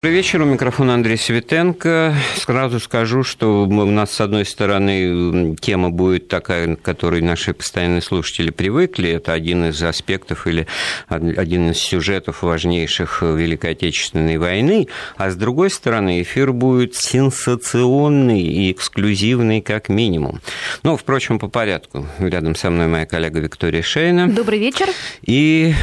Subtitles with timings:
[0.00, 2.14] Добрый вечер, у микрофона Андрей Светенко.
[2.36, 8.00] Сразу скажу, что у нас, с одной стороны, тема будет такая, к которой наши постоянные
[8.00, 9.10] слушатели привыкли.
[9.10, 10.68] Это один из аспектов или
[11.08, 14.86] один из сюжетов важнейших Великой Отечественной войны.
[15.16, 20.40] А с другой стороны, эфир будет сенсационный и эксклюзивный как минимум.
[20.84, 22.06] Но, впрочем, по порядку.
[22.20, 24.28] Рядом со мной моя коллега Виктория Шейна.
[24.28, 24.86] Добрый вечер.
[25.22, 25.74] И,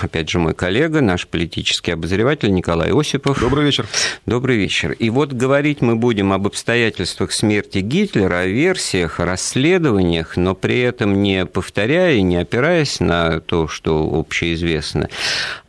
[0.00, 3.40] опять же, мой коллега, наш политический обозреватель Николай Осипов.
[3.40, 3.86] Добрый Добрый вечер.
[4.26, 4.92] Добрый вечер.
[4.92, 10.80] И вот говорить мы будем об обстоятельствах смерти Гитлера, о версиях, о расследованиях, но при
[10.80, 15.08] этом не повторяя, не опираясь на то, что общеизвестно,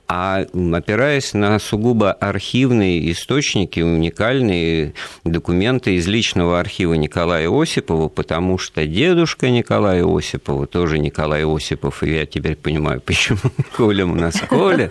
[0.08, 8.86] а опираясь на сугубо архивные источники, уникальные документы из личного архива Николая Осипова, потому что
[8.86, 13.40] дедушка Николая Осипова, тоже Николай Осипов, и я теперь понимаю, почему
[13.76, 14.90] Коля у нас Коля,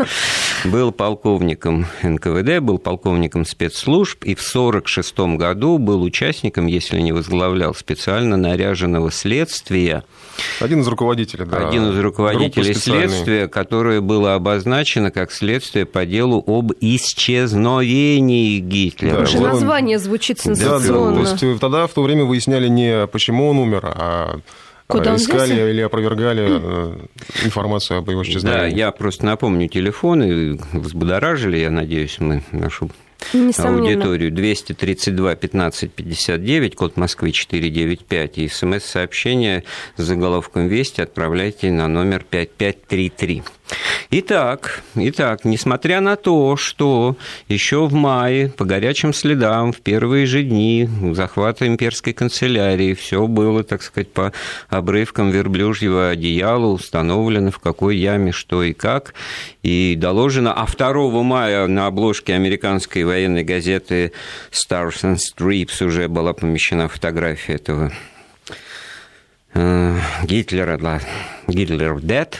[0.64, 7.74] был полковником НКВД, был полковником спецслужб, и в 1946 году был участником, если не возглавлял,
[7.74, 10.04] специально наряженного следствия.
[10.60, 11.68] Один из руководителей, да.
[11.68, 19.20] Один из руководителей следствия, которое было обозначено рассмотрено как следствие по делу об исчезновении Гитлера.
[19.20, 19.52] Даже вот.
[19.52, 21.14] название звучит сенсационно.
[21.14, 24.40] Да, да, то есть тогда в то время выясняли не почему он умер, а
[24.86, 26.96] Куда искали или опровергали э,
[27.44, 28.70] информацию об его исчезновении.
[28.70, 32.90] Да, я просто напомню телефоны, взбудоражили, я надеюсь, мы нашу
[33.32, 39.64] аудиторию 232 15 59, код Москвы 495, и смс-сообщение
[39.96, 43.42] с заголовком «Вести» отправляйте на номер 5533.
[44.16, 47.16] Итак, итак, несмотря на то, что
[47.48, 53.64] еще в мае по горячим следам в первые же дни захвата имперской канцелярии все было,
[53.64, 54.32] так сказать, по
[54.68, 59.14] обрывкам верблюжьего одеяла установлено, в какой яме что и как,
[59.64, 64.12] и доложено, а 2 мая на обложке американской военной газеты
[64.52, 67.90] Stars and Strips уже была помещена фотография этого
[69.54, 71.00] э, Гитлера, да,
[71.48, 72.36] Гитлер dead,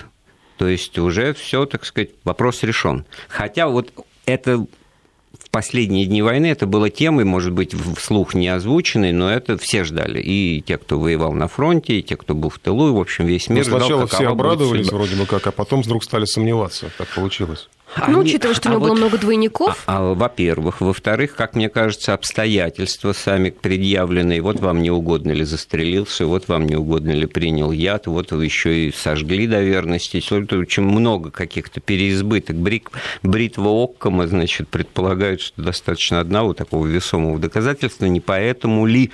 [0.57, 3.05] то есть уже все, так сказать, вопрос решен.
[3.29, 3.93] Хотя вот
[4.27, 9.59] это в последние дни войны это было темой, может быть, вслух не озвученной, но это
[9.59, 10.21] все ждали.
[10.21, 13.27] И те, кто воевал на фронте, и те, кто был в тылу, и, в общем,
[13.27, 16.91] весь мир но сначала ждал, все обрадовались вроде бы как, а потом вдруг стали сомневаться.
[16.99, 17.69] Так получилось.
[17.97, 18.15] Они...
[18.15, 19.83] Ну, учитывая, что у него а было вот, много двойников.
[19.87, 20.81] А, а, во-первых.
[20.81, 24.41] Во-вторых, как мне кажется, обстоятельства сами предъявленные.
[24.41, 28.45] Вот вам не угодно ли застрелился, вот вам не угодно ли принял яд, вот вы
[28.45, 30.23] еще и сожгли до верности.
[30.55, 32.57] Очень много каких-то переизбыток.
[32.57, 32.91] Брик,
[33.23, 38.07] бритва Оккома, значит, предполагают, что достаточно одного такого весомого доказательства.
[38.07, 39.11] Не поэтому ли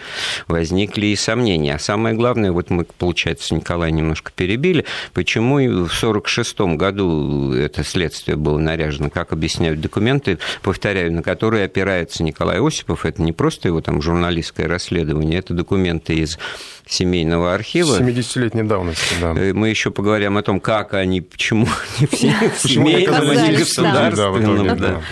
[0.48, 1.74] возникли и сомнения.
[1.74, 8.36] А самое главное, вот мы, получается, Николай немножко перебили, почему в 1946 году это следствие
[8.36, 13.04] было наряжено, как объясняют документы, повторяю, на которые опирается Николай Осипов.
[13.04, 16.38] Это не просто его там журналистское расследование, это документы из
[16.86, 17.98] семейного архива.
[18.00, 19.32] 70-летней давности, да.
[19.36, 21.66] Э, мы еще поговорим о том, как они, почему
[21.98, 24.78] они все в семейном, а не государственном.
[24.78, 25.02] Да,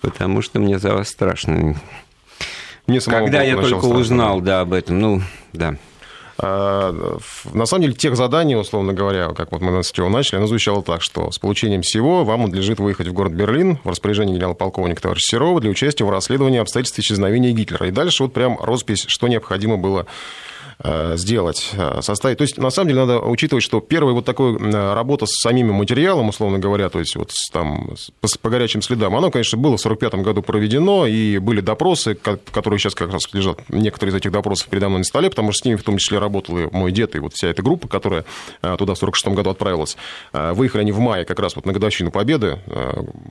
[0.00, 1.76] Потому что мне за вас страшно.
[2.86, 5.22] Мне Когда я только узнал да, об этом, ну,
[5.52, 5.76] да.
[6.38, 7.18] А,
[7.52, 10.82] на самом деле, тех заданий, условно говоря, как вот мы с чего начали, оно звучало
[10.82, 15.30] так, что с получением всего вам надлежит выехать в город Берлин в распоряжении генерал-полковника товарища
[15.30, 17.86] Серова для участия в расследовании обстоятельств исчезновения Гитлера.
[17.86, 20.06] И дальше вот прям роспись, что необходимо было
[20.82, 22.38] сделать, э, составить.
[22.38, 26.28] То есть, на самом деле, надо учитывать, что первая вот такая работа с самим материалом,
[26.28, 30.24] условно говоря, то есть вот там по, по горячим следам, оно, конечно, было в 1945
[30.24, 34.88] году проведено, и были допросы, которые сейчас как раз лежат, некоторые из этих допросов передо
[34.88, 37.20] мной на столе, потому что с ними в том числе работал и мой дед, и
[37.20, 38.24] вот вся эта группа, которая
[38.60, 39.96] э, туда в 1946 году отправилась.
[40.32, 42.58] Выехали они в мае, как раз вот на годовщину Победы,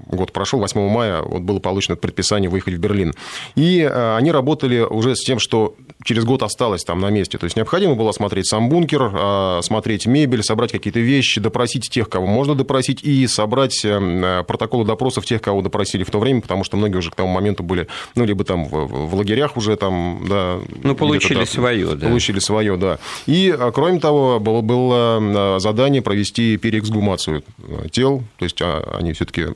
[0.07, 3.13] год прошел, 8 мая вот было получено предписание выехать в Берлин.
[3.55, 7.34] И они работали уже с тем, что через год осталось там на месте.
[7.37, 12.09] То есть необходимо было осмотреть сам бункер, а, смотреть мебель, собрать какие-то вещи, допросить тех,
[12.09, 16.63] кого можно допросить, и собрать э, протоколы допросов тех, кого допросили в то время, потому
[16.63, 20.25] что многие уже к тому моменту были, ну, либо там в, в лагерях уже там,
[20.29, 20.59] да.
[20.83, 22.07] Ну, получили да, свое, да.
[22.07, 22.99] Получили свое, да.
[23.25, 29.13] И, а, кроме того, было, было задание провести переэксгумацию э, тел, то есть а, они
[29.13, 29.47] все-таки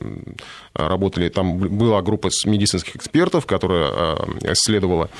[0.74, 5.10] работали, там была группа медицинских экспертов, которая исследовала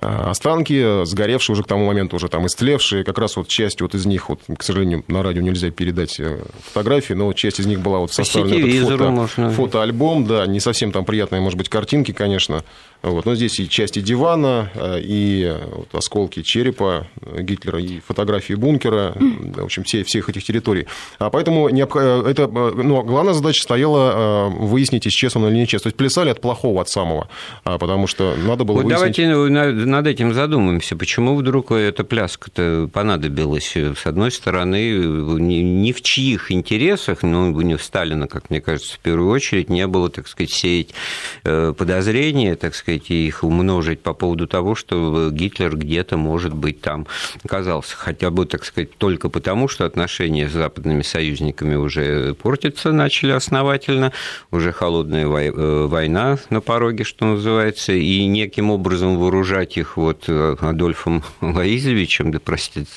[0.00, 3.94] Э, останки, сгоревшие уже к тому моменту, уже там истлевшие, как раз вот часть вот
[3.94, 7.80] из них, вот, к сожалению, на радио нельзя передать э, фотографии, но часть из них
[7.80, 8.66] была вот составлена.
[8.66, 9.50] Этот фото, можно...
[9.50, 12.64] фотоальбом, да, не совсем там приятные, может быть, картинки, конечно,
[13.02, 13.26] Вот.
[13.26, 17.06] Но здесь и части дивана, и вот осколки черепа
[17.38, 20.86] Гитлера, и фотографии бункера, в общем, все, всех этих территорий.
[21.18, 25.82] А поэтому это, ну, главная задача стояла выяснить, исчез он или не исчез.
[25.82, 27.28] То есть плясали от плохого, от самого,
[27.64, 29.16] потому что надо было вот выяснить...
[29.16, 30.96] Давайте над этим задумаемся.
[30.96, 33.76] Почему вдруг эта пляска-то понадобилась?
[33.76, 38.98] С одной стороны, ни в чьих интересах, ну, не в Сталина, как мне кажется, в
[39.00, 40.90] первую очередь, не было, так сказать, сеять
[41.44, 46.80] э, подозрения, так сказать, и их умножить по поводу того, что Гитлер где-то, может быть,
[46.80, 47.06] там
[47.44, 47.96] оказался.
[47.96, 54.12] Хотя бы, так сказать, только потому, что отношения с западными союзниками уже портятся, начали основательно,
[54.50, 60.56] уже холодная э, война на пороге, что называется, и неким образом вооружать их вот э,
[60.60, 62.90] Адольфом Лаизовичем, да простите,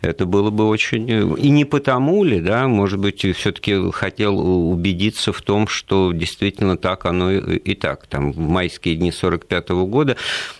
[0.00, 1.08] это было бы очень...
[1.38, 7.04] И не потому ли, да, может быть, все-таки хотел убедиться в том, что действительно так
[7.06, 8.06] оно и так.
[8.06, 10.16] Там в майские дни 45 года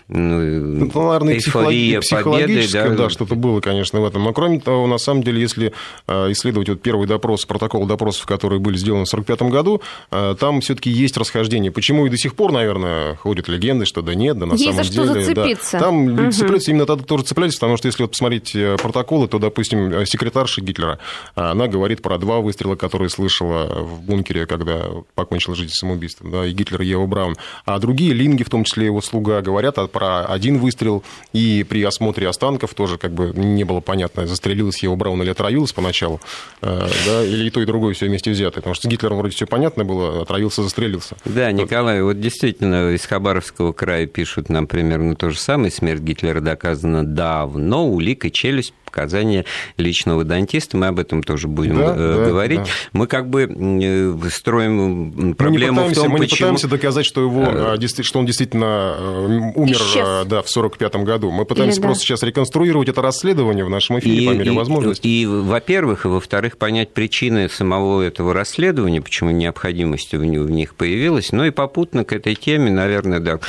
[0.07, 4.23] ну, ну, наверное, эйфория психологическое, победы, да, да что-то было, конечно, в этом.
[4.23, 5.73] Но кроме того, на самом деле, если
[6.07, 9.81] э, исследовать вот первый допрос, протокол допросов, которые были сделаны в 1945 году,
[10.11, 11.71] э, там все-таки есть расхождение.
[11.71, 14.83] Почему и до сих пор, наверное, ходят легенды, что да нет, да на есть самом
[14.83, 15.25] за что деле.
[15.25, 15.71] Зацепиться.
[15.79, 16.31] Да, там угу.
[16.31, 20.61] цепляются именно тогда тоже цеплялись, потому что если вот посмотреть э, протоколы, то, допустим, секретарша
[20.61, 20.99] Гитлера,
[21.35, 24.81] она говорит про два выстрела, которые слышала в бункере, когда
[25.15, 27.35] покончила жизнь самоубийством, да, и Гитлер, и Ева Браун.
[27.65, 32.27] А другие линги, в том числе его слуга, говорят про один выстрел, и при осмотре
[32.27, 36.21] останков тоже как бы не было понятно, застрелилась Ева Браун или отравилась поначалу,
[36.61, 38.55] э, да, или и то, и другое все вместе взято.
[38.55, 41.15] Потому что с Гитлером вроде все понятно было, отравился, застрелился.
[41.25, 45.71] Да, Николай, вот действительно из Хабаровского края пишут нам примерно то же самое.
[45.71, 49.45] Смерть Гитлера доказана давно, улик и челюсть показания
[49.77, 50.77] личного дантиста.
[50.77, 52.59] Мы об этом тоже будем да, э, говорить.
[52.59, 52.65] Да.
[52.91, 56.25] Мы как бы э, строим проблему мы в том, Мы почему...
[56.25, 60.27] не пытаемся доказать, что, его, э, что он действительно умер Исчез.
[60.27, 61.31] да, в 1945 году.
[61.31, 62.05] Мы пытаемся Или, просто да.
[62.05, 65.07] сейчас реконструировать это расследование в нашем эфире и, по мере и, возможности.
[65.07, 71.31] И, во-первых, и во-вторых, понять причины самого этого расследования, почему необходимость в них появилась.
[71.31, 73.39] Но и попутно к этой теме, наверное, да,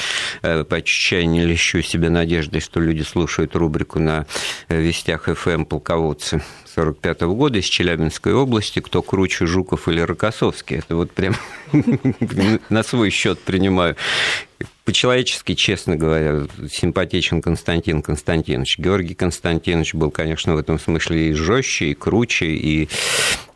[0.65, 1.05] по чуть-чуть
[1.45, 4.27] лещу себе надеждой, что люди слушают рубрику на
[4.69, 6.43] вестях ФМ полководцы
[6.75, 10.79] 45 -го года из Челябинской области, кто круче Жуков или Рокоссовский.
[10.79, 11.35] Это вот прям
[12.69, 13.97] на свой счет принимаю.
[14.85, 18.79] По-человечески, честно говоря, симпатичен Константин Константинович.
[18.79, 22.89] Георгий Константинович был, конечно, в этом смысле и жестче, и круче, и,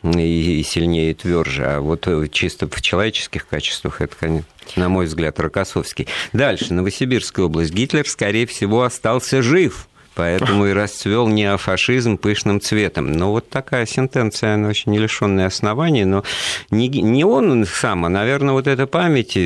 [0.04, 1.64] и сильнее, и тверже.
[1.66, 4.46] А вот чисто в человеческих качествах это, конечно,
[4.76, 6.06] на мой взгляд, Рокоссовский.
[6.32, 7.72] Дальше, Новосибирская область.
[7.72, 13.12] Гитлер, скорее всего, остался жив поэтому и расцвел неофашизм пышным цветом.
[13.12, 16.24] Но вот такая сентенция, она очень не лишенная оснований, но
[16.72, 19.38] не, не он сам, а, наверное, вот эта память,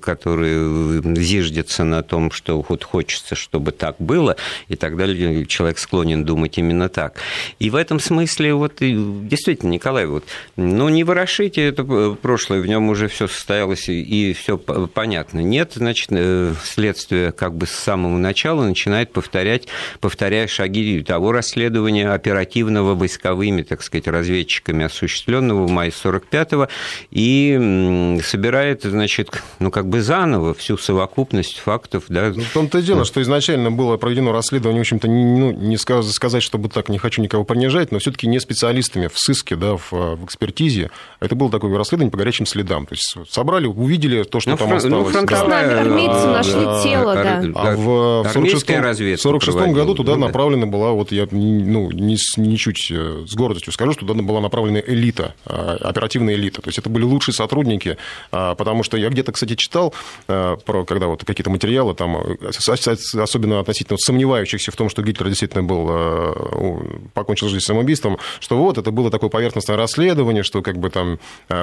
[0.00, 4.36] которая зиждется на том, что вот хочется, чтобы так было,
[4.68, 5.06] и тогда
[5.46, 7.16] человек склонен думать именно так.
[7.58, 10.22] И в этом смысле, вот действительно, Николай, вот,
[10.54, 11.82] ну, не ворошите это
[12.22, 15.40] прошлое, в нем уже все состоялось и все понятно.
[15.40, 19.66] Нет, значит, э, следствие как бы с самого начала начинает повторять,
[19.98, 26.68] повторять повторяя шаги того расследования оперативного войсковыми, так сказать, разведчиками осуществленного в мае 45-го,
[27.10, 32.04] и собирает, значит, ну, как бы заново всю совокупность фактов.
[32.08, 32.34] Да.
[32.36, 36.42] Ну, в том-то и дело, что изначально было проведено расследование, в общем-то, ну, не сказать,
[36.42, 40.24] чтобы так, не хочу никого понижать, но все-таки не специалистами в сыске, да, в, в
[40.26, 40.90] экспертизе.
[41.20, 42.84] Это было такое расследование по горячим следам.
[42.84, 45.14] То есть собрали, увидели то, что ну, там фрон, осталось.
[45.14, 45.80] Ну, да.
[45.80, 47.42] Армейцы да, нашли да, тело, да.
[47.54, 53.34] А в 46 году туда туда направлена была, вот я ну, не, ничуть э, с
[53.34, 56.62] гордостью скажу, что туда была направлена элита, а, оперативная элита.
[56.62, 57.96] То есть это были лучшие сотрудники,
[58.32, 59.94] а, потому что я где-то, кстати, читал,
[60.28, 62.50] э, про, когда вот какие-то материалы, там, э,
[63.20, 65.90] особенно относительно сомневающихся в том, что Гитлер действительно был,
[67.14, 71.18] покончил жизнь самоубийством, что вот это было такое поверхностное расследование, что как бы там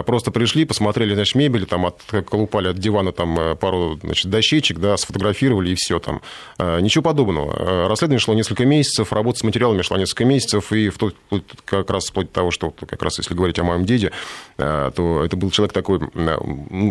[0.05, 5.71] просто пришли, посмотрели, значит, мебель, там, отколупали от дивана там пару, значит, дощечек, да, сфотографировали
[5.71, 6.21] и все там.
[6.59, 7.87] Ничего подобного.
[7.87, 11.15] Расследование шло несколько месяцев, работа с материалами шла несколько месяцев, и в тот,
[11.63, 14.11] как раз вплоть до того, что как раз если говорить о моем деде,
[14.57, 16.37] э, то это был человек такой, э,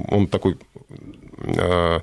[0.08, 0.56] он такой
[1.40, 2.00] э,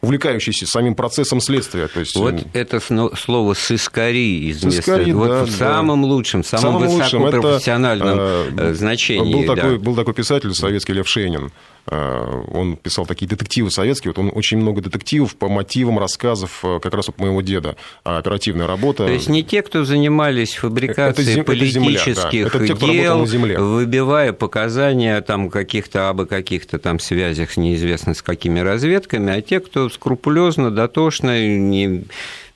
[0.00, 1.86] увлекающийся самим процессом следствия.
[1.86, 2.16] То есть...
[2.16, 4.82] Вот это слово «сыскари» известно.
[4.82, 6.08] Сыскари, вот да, в самом да.
[6.08, 9.34] лучшем, самом, самом высокопрофессиональном это, значении.
[9.34, 9.54] Был, да.
[9.54, 11.52] такой, был такой писатель советский Лев Шейнин.
[11.86, 17.08] Он писал такие детективы советские, вот он очень много детективов по мотивам рассказов как раз
[17.08, 19.06] вот моего деда, оперативная работа.
[19.06, 22.64] То есть не те, кто занимались фабрикацией это, политических это земля, да.
[22.64, 23.58] это те, дел, на земле.
[23.58, 29.88] выбивая показания там каких-то об каких-то там связях неизвестно с какими разведками, а те, кто
[29.88, 32.04] скрупулезно, дотошно, не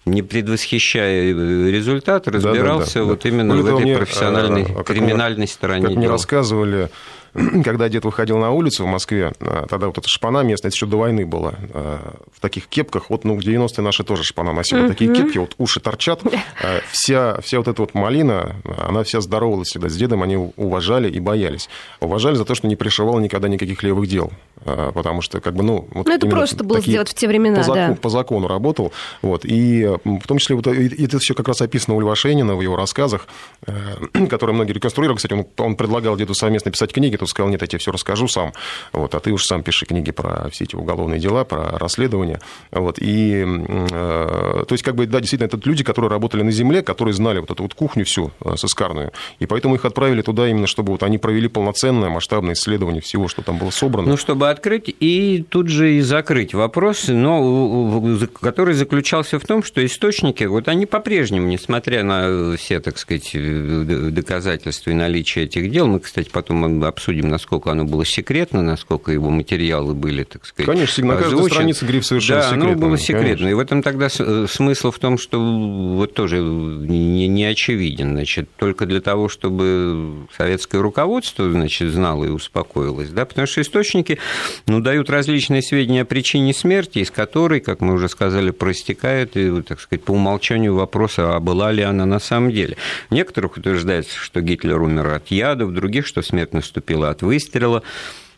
[0.09, 1.33] не предвосхищая
[1.71, 5.83] результат, разбирался да, да, да, вот именно в этой профессиональной а, криминальной мне, стороне.
[5.83, 5.99] Как дела.
[5.99, 6.91] мне рассказывали
[7.65, 10.87] когда дед выходил на улицу в Москве, а, тогда вот эта шпана местная, это еще
[10.87, 14.89] до войны была, а, в таких кепках, вот, ну, в 90-е наши тоже шпана носила,
[14.89, 19.69] такие кепки, вот уши торчат, а, вся, вся вот эта вот малина, она вся здоровалась
[19.69, 21.69] всегда с дедом, они уважали и боялись.
[22.01, 24.33] Уважали за то, что не пришивал никогда никаких левых дел,
[24.65, 25.89] потому что, как бы, ну...
[25.93, 27.95] Вот ну, это просто было сделать в те времена, по закону, да.
[27.95, 28.93] По закону работал,
[29.23, 32.61] вот, и в том числе вот это все как раз описано у Льва Шейнина в
[32.61, 33.27] его рассказах,
[33.67, 37.61] э, которые многие реконструировали, кстати, он, он предлагал деду совместно писать книги, тут сказал, нет,
[37.63, 38.53] я тебе все расскажу сам,
[38.93, 42.41] вот, а ты уж сам пиши книги про все эти уголовные дела, про расследования.
[42.71, 46.83] Вот, и, э, то есть, как бы, да, действительно, это люди, которые работали на земле,
[46.83, 50.67] которые знали вот эту вот кухню всю э, сыскарную, и поэтому их отправили туда именно,
[50.67, 54.09] чтобы вот они провели полноценное масштабное исследование всего, что там было собрано.
[54.09, 59.85] Ну, чтобы открыть и тут же и закрыть вопрос, но который заключался в том, что
[59.85, 66.01] источники, вот они по-прежнему, несмотря на все, так сказать, доказательства и наличие этих дел, мы,
[66.01, 71.07] кстати, потом обсудим, насколько насколько оно было секретно, насколько его материалы были, так сказать, Конечно,
[71.07, 71.55] на каждой озвучен.
[71.55, 72.71] странице гриф совершенно да, секретно.
[72.73, 73.29] Оно было секретно.
[73.29, 73.49] Конечно.
[73.49, 78.13] И в этом тогда э, смысл в том, что вот тоже не, не очевиден.
[78.13, 84.19] Значит, только для того, чтобы советское руководство, значит, знало и успокоилось, да, потому что источники,
[84.67, 89.63] ну, дают различные сведения о причине смерти, из которой, как мы уже сказали, проистекает, и,
[89.63, 92.77] так сказать, по умолчанию вопрос, а была ли она на самом деле.
[93.11, 97.83] Некоторых утверждается, что Гитлер умер от яда, в других, что смерть наступила от выстрела,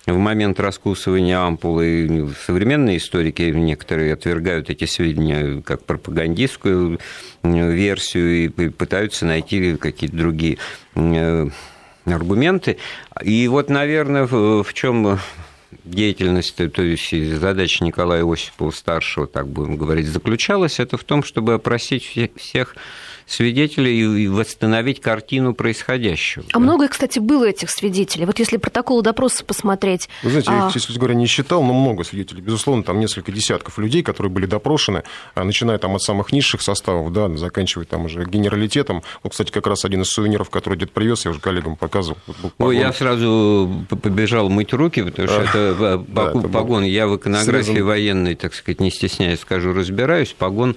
[0.06, 2.30] в момент раскусывания ампулы.
[2.46, 6.98] Современные историки некоторые отвергают эти сведения как пропагандистскую
[7.42, 10.58] версию и пытаются найти какие-то другие
[10.94, 11.48] э,
[12.06, 12.78] аргументы.
[13.22, 15.18] И вот, наверное, в чем
[15.84, 22.04] деятельность, то есть задача Николая Осипова-старшего, так будем говорить, заключалась, это в том, чтобы опросить
[22.36, 22.74] всех
[23.32, 26.44] свидетелей и восстановить картину происходящего.
[26.50, 26.58] А да?
[26.58, 28.26] много, кстати, было этих свидетелей.
[28.26, 30.08] Вот если протоколы допроса посмотреть...
[30.22, 30.66] Вы знаете, а...
[30.66, 32.40] я, честно говоря, не считал, но много свидетелей.
[32.40, 35.02] Безусловно, там несколько десятков людей, которые были допрошены,
[35.34, 39.02] а, начиная там от самых низших составов, да, заканчивая там уже генералитетом.
[39.22, 42.18] Вот, кстати, как раз один из сувениров, который дед привез, я уже коллегам показывал.
[42.58, 45.98] Ну, я сразу побежал мыть руки, потому что это
[46.48, 46.84] погон.
[46.84, 50.34] Я в иконографии военной, так сказать, не стесняясь скажу, разбираюсь.
[50.36, 50.76] Погон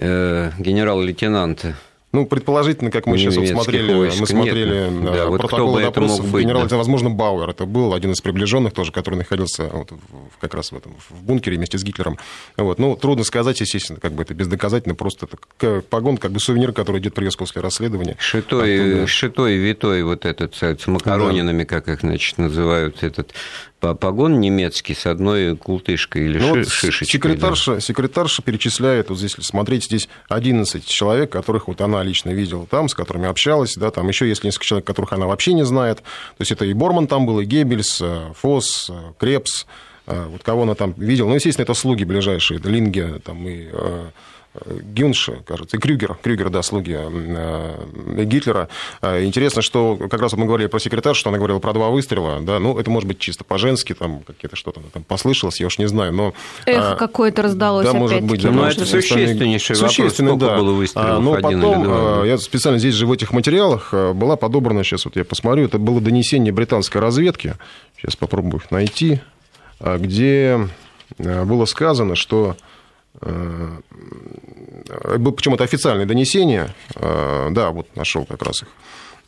[0.00, 1.76] э, генерал-лейтенанта.
[2.12, 4.18] Ну, предположительно, как мы сейчас вот смотрели, войск.
[4.18, 6.76] мы смотрели Нет, да, вот протоколы допросов быть, генерал, да.
[6.76, 7.50] возможно, Бауэр.
[7.50, 11.22] Это был один из приближенных тоже, который находился вот в, как раз в этом в
[11.22, 12.18] бункере вместе с Гитлером.
[12.56, 12.80] Вот.
[12.80, 15.28] Ну, трудно сказать, естественно, как бы это бездоказательно, просто
[15.60, 18.16] это погон, как бы сувенир, который дед привез после расследования.
[18.18, 19.06] Шитой, Оттуда...
[19.06, 21.64] шитой, витой вот этот с макаронинами, да.
[21.64, 23.34] как их, значит, называют, этот
[23.80, 27.08] погон немецкий с одной култышкой или ну, шишечкой.
[27.08, 27.80] Секретарша, да.
[27.80, 32.88] секретарша перечисляет, вот здесь, если смотреть, здесь 11 человек, которых вот она лично видела там,
[32.88, 35.98] с которыми общалась, да, там еще есть несколько человек, которых она вообще не знает.
[35.98, 39.66] То есть это и Борман там был, и Геббельс, э, Фос, э, Крепс,
[40.06, 41.28] э, вот кого она там видела.
[41.28, 43.68] Ну, естественно, это слуги ближайшие, это Линге, там и
[44.54, 48.68] Гюнш, кажется, и Крюгер, Крюгер, да, слуги э, Гитлера.
[49.00, 52.40] Э, интересно, что как раз мы говорили про секретарь, что она говорила про два выстрела,
[52.40, 55.86] да, ну, это может быть чисто по-женски, там какие-то что-то там послышалось, я уж не
[55.86, 56.34] знаю, но...
[56.66, 58.42] Эх, какое-то раздалось Да, может быть.
[58.42, 60.56] Да, но это существеннейший Существенный, вопрос, да.
[60.56, 65.14] было выстрелов, Но потом, я специально здесь же в этих материалах была подобрана, сейчас вот
[65.14, 67.54] я посмотрю, это было донесение британской разведки,
[67.96, 69.20] сейчас попробую их найти,
[69.78, 70.68] где
[71.18, 72.56] было сказано, что
[73.22, 73.78] Э,
[75.60, 76.74] официальное донесение.
[76.94, 78.68] Э, да, вот нашел как раз их.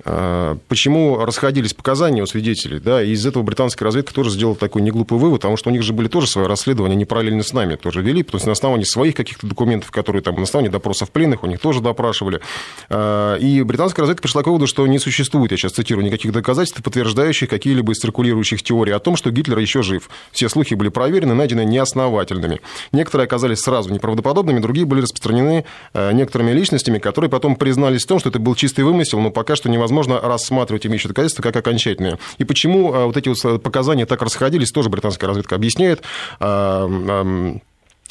[0.05, 4.83] А, почему расходились показания у свидетелей, да, и из этого британская разведка тоже сделала такой
[4.83, 7.77] неглупый вывод, потому что у них же были тоже свои расследования, они параллельно с нами
[7.77, 11.45] тоже вели, то есть на основании своих каких-то документов, которые там, на основании допросов пленных,
[11.45, 12.41] у них тоже допрашивали.
[12.89, 16.83] А, и британская разведка пришла к выводу, что не существует, я сейчас цитирую, никаких доказательств,
[16.83, 20.11] подтверждающих какие-либо из циркулирующих теорий о том, что Гитлер еще жив.
[20.33, 22.61] Все слухи были проверены, найдены неосновательными.
[22.91, 28.19] Некоторые оказались сразу неправдоподобными, другие были распространены а, некоторыми личностями, которые потом признались в том,
[28.19, 32.19] что это был чистый вымысел, но пока что невозможно невозможно рассматривать имеющие доказательства как окончательные.
[32.39, 36.03] И почему а, вот эти вот показания так расходились, тоже британская разведка объясняет
[36.41, 36.89] а,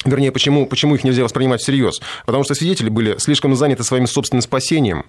[0.04, 2.00] Вернее, почему, почему их нельзя воспринимать всерьез?
[2.26, 5.04] Потому что свидетели были слишком заняты своим собственным спасением,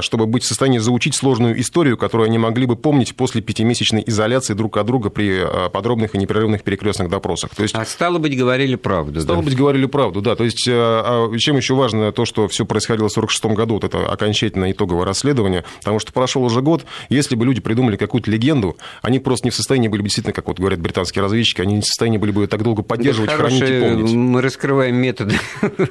[0.00, 4.54] чтобы быть в состоянии заучить сложную историю, которую они могли бы помнить после пятимесячной изоляции
[4.54, 7.54] друг от друга при подробных и непрерывных перекрестных допросах.
[7.54, 9.20] То есть, а стало быть, говорили правду.
[9.20, 9.44] Стало да?
[9.44, 10.34] быть, говорили правду, да.
[10.34, 14.10] То есть, а чем еще важно то, что все происходило в 1946 году, вот это
[14.10, 19.18] окончательное итоговое расследование, потому что прошел уже год, если бы люди придумали какую-то легенду, они
[19.18, 21.86] просто не в состоянии были бы действительно, как вот говорят британские разведчики, они не в
[21.86, 24.12] состоянии были бы ее так долго поддерживать, да хранить и помнить.
[24.12, 25.38] Мы раскрываем методы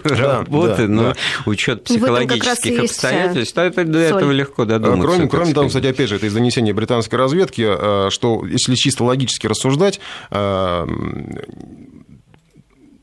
[0.03, 1.15] да, работы, да, но да.
[1.45, 5.07] учет психологических обстоятельств, это до этого легко додуматься.
[5.07, 9.03] Кроме, кроме того, кстати, опять же, это из донесения британской разведки, э, что если чисто
[9.03, 9.99] логически рассуждать,
[10.31, 10.87] э,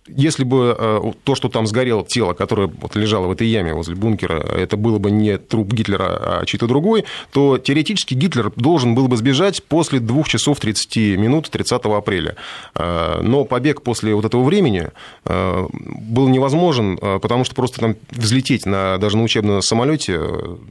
[0.09, 3.95] если бы э, то, что там сгорело тело, которое вот лежало в этой яме возле
[3.95, 9.07] бункера, это было бы не труп Гитлера, а чей-то другой, то теоретически Гитлер должен был
[9.07, 12.37] бы сбежать после 2 часов 30 минут 30 апреля.
[12.75, 14.89] Э, но побег после вот этого времени
[15.25, 20.19] э, был невозможен, потому что просто там взлететь на, даже на учебном самолете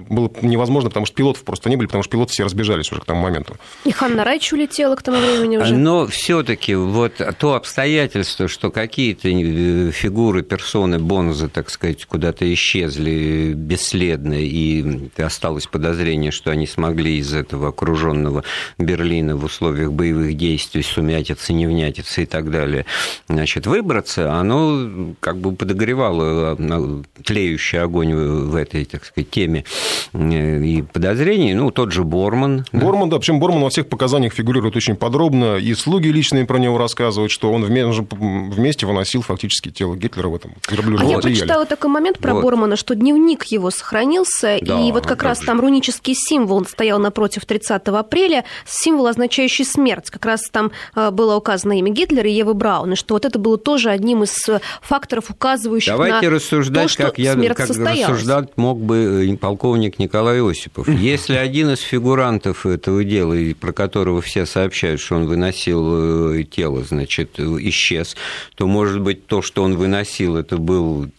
[0.09, 3.05] было невозможно, потому что пилотов просто не были, потому что пилоты все разбежались уже к
[3.05, 3.55] тому моменту.
[3.85, 5.73] И Ханна Райч улетела к тому времени уже.
[5.73, 13.53] Но все-таки вот то обстоятельство, что какие-то Э, фигуры, персоны Бонза, так сказать, куда-то исчезли
[13.55, 18.43] бесследно, и осталось подозрение, что они смогли из этого окруженного
[18.77, 22.85] Берлина в условиях боевых действий, сумятицы, невнятицы и так далее,
[23.27, 29.65] значит, выбраться, оно как бы подогревало э, тлеющий огонь в этой, так сказать, теме
[30.13, 31.53] э, и подозрений.
[31.53, 32.65] Ну, тот же Борман.
[32.71, 36.77] Борман, да, причем Борман во всех показаниях фигурирует очень подробно, и слуги личные про него
[36.77, 41.65] рассказывают, что он вместе выносил носил фактически тело Гитлера в этом верблюжьем а Я прочитала
[41.65, 42.43] такой момент про вот.
[42.43, 45.47] Бормана, что дневник его сохранился, да, и вот как раз же.
[45.47, 50.09] там рунический символ он стоял напротив 30 апреля, символ, означающий смерть.
[50.09, 53.37] Как раз там э, было указано имя Гитлера и Евы Браун, и что вот это
[53.37, 57.67] было тоже одним из э, факторов, указывающих Давайте на рассуждать, то, что как я как
[57.67, 58.09] состоялась.
[58.09, 60.87] рассуждать мог бы э, полковник Николай Осипов.
[61.01, 67.39] Если один из фигурантов этого дела, про которого все сообщают, что он выносил тело, значит,
[67.39, 68.15] исчез,
[68.55, 71.09] то, может быть, быть, то, что он выносил, это был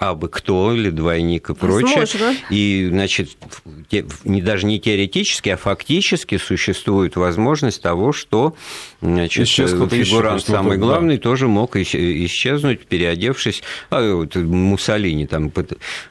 [0.00, 2.00] абы кто или двойник и прочее.
[2.00, 2.34] Возможно.
[2.48, 3.36] И, значит,
[4.24, 8.56] не, даже не теоретически, а фактически существует возможность того, что
[9.02, 11.22] значит, фигурант самый главный да.
[11.22, 13.62] тоже мог исчезнуть, переодевшись.
[13.90, 15.52] А вот Муссолини там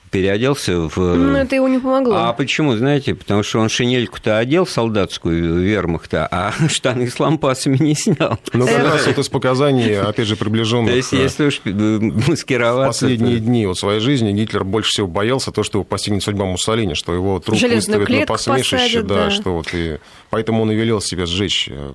[0.09, 0.97] переоделся в...
[0.97, 2.15] Ну, это его не помогло.
[2.15, 3.15] А почему, знаете?
[3.15, 8.39] Потому что он шинельку-то одел солдатскую вермахта, а штаны с лампасами не снял.
[8.53, 10.91] Ну, как раз вот из показаний, опять же, приближенных...
[10.91, 13.05] То есть, если уж э, маскироваться...
[13.05, 16.93] Последние дни вот своей жизни Гитлер больше всего боялся то, что его постигнет судьба Муссолини,
[16.93, 19.97] что его труп выставят на посмешище, посадят, да, да, что вот и...
[20.29, 21.69] Поэтому он и велел себя сжечь.
[21.71, 21.93] Э,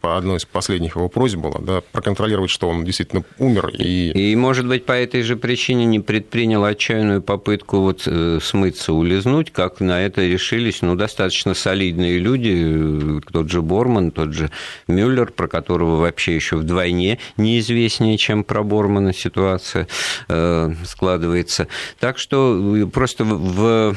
[0.00, 3.68] по одной из последних его просьб было, да, проконтролировать, что он действительно умер.
[3.78, 4.10] И...
[4.10, 9.50] и, может быть, по этой же причине не предпринял отчаянную попытку вот э, смыться, улизнуть,
[9.50, 14.50] как на это решились, ну, достаточно солидные люди, тот же Борман, тот же
[14.88, 19.88] Мюллер, про которого вообще еще вдвойне неизвестнее, чем про Бормана ситуация
[20.28, 20.74] э,
[21.04, 21.68] складывается.
[22.00, 23.96] Так что э, просто в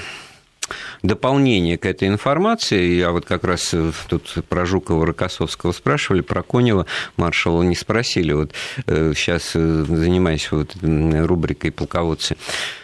[1.01, 6.43] дополнение к этой информации, я вот как раз э, тут про Жукова Рокоссовского спрашивали, про
[6.43, 8.33] Конева маршала не спросили.
[8.33, 8.51] Вот
[8.85, 12.35] сейчас занимаюсь вот рубрикой «Полководцы».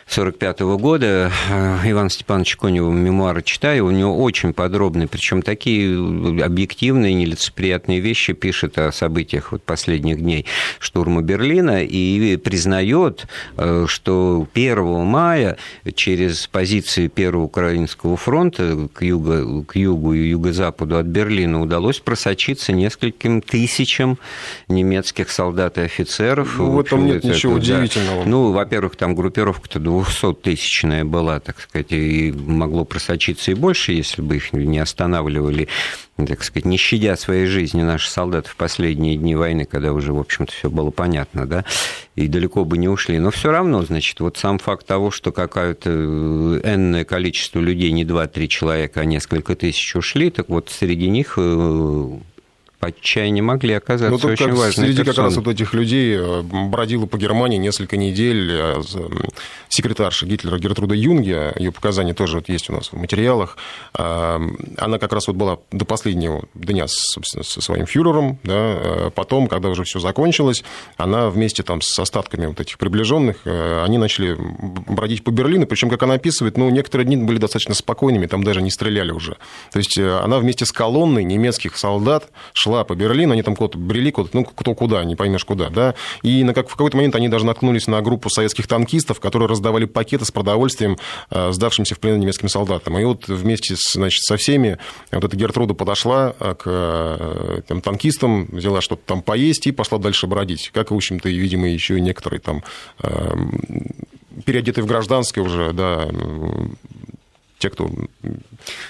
[0.06, 1.32] 1945 года.
[1.50, 8.34] Э, Иван Степанович Конева мемуары читаю, у него очень подробные, причем такие объективные, нелицеприятные вещи
[8.34, 10.46] пишет о событиях вот последних дней
[10.80, 15.58] штурма Берлина и признает, э, что 1 мая
[15.96, 22.74] через позиции Первого Украинского фронта к, юго, к югу и юго-западу от Берлина удалось просочиться
[22.74, 24.20] нескольким тысячам
[24.68, 26.58] немецких солдат и офицеров.
[26.58, 27.60] Ну, в этом нет это, ничего да.
[27.60, 28.24] удивительного.
[28.26, 34.38] Ну, во-первых, там группировка-то 200-тысячная была, так сказать, и могло просочиться и больше, если бы
[34.38, 35.68] их не останавливали,
[36.18, 40.20] так сказать, не щадя своей жизни наши солдаты в последние дни войны, когда уже, в
[40.20, 41.66] общем-то, все было понятно, да,
[42.16, 43.20] и далеко бы не ушли.
[43.20, 48.06] Но все равно, значит, вот сам факт того, что какое-то э, энное количество людей, не
[48.06, 52.20] 2-3 человека, а несколько тысяч ушли, так вот среди них э,
[52.84, 55.06] отчаянии могли оказаться ну, очень как Среди персоны.
[55.06, 58.82] как раз вот этих людей э, бродила по Германии несколько недель э,
[59.70, 63.58] секретарша Гитлера Гертруда Юнге, ее показания тоже вот есть у нас в материалах.
[63.94, 64.42] А,
[64.78, 69.48] она как раз вот была до последнего дня, собственно, со своим фюрером, да, э, потом,
[69.48, 70.64] когда уже все закончилось,
[70.98, 74.36] она вместе там с остатками вот этих приближенных, они начали
[74.88, 78.62] бродить по Берлину, причем, как она описывает, ну, некоторые дни были достаточно спокойными, там даже
[78.62, 79.38] не стреляли уже.
[79.72, 83.78] То есть она вместе с колонной немецких солдат шла шла по Берлину, они там куда-то
[83.78, 87.16] брели, куда ну, кто куда, не поймешь куда, да, и на как, в какой-то момент
[87.16, 90.98] они даже наткнулись на группу советских танкистов, которые раздавали пакеты с продовольствием
[91.30, 92.98] э, сдавшимся в плен немецким солдатам.
[92.98, 94.78] И вот вместе с, значит, со всеми
[95.12, 100.00] вот эта Гертруда подошла э, к э, там, танкистам, взяла что-то там поесть и пошла
[100.00, 102.64] дальше бродить, как, в общем-то, и, видимо, еще и некоторые там
[104.46, 106.08] переодетые в гражданское уже, да,
[107.64, 107.90] те, кто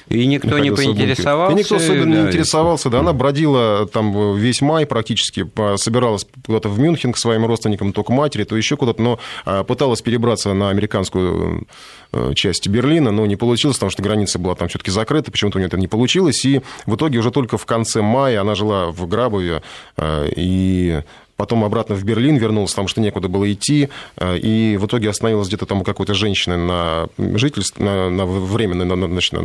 [0.09, 1.55] и никто не поинтересовался.
[1.55, 6.69] И никто особенно да, не интересовался, да, она бродила там весь май практически, собиралась куда-то
[6.69, 10.53] в Мюнхен к своим родственникам, то к матери, то еще куда-то, но а, пыталась перебраться
[10.53, 11.67] на американскую
[12.11, 15.59] э, часть Берлина, но не получилось, потому что граница была там все-таки закрыта, почему-то у
[15.59, 19.07] нее это не получилось, и в итоге уже только в конце мая она жила в
[19.07, 19.61] Грабове,
[19.97, 21.03] э, и
[21.37, 25.47] потом обратно в Берлин вернулся, потому что некуда было идти, э, и в итоге остановилась
[25.47, 29.41] где-то там у какой-то женщины на жительство, на, на временное, на, значит, на,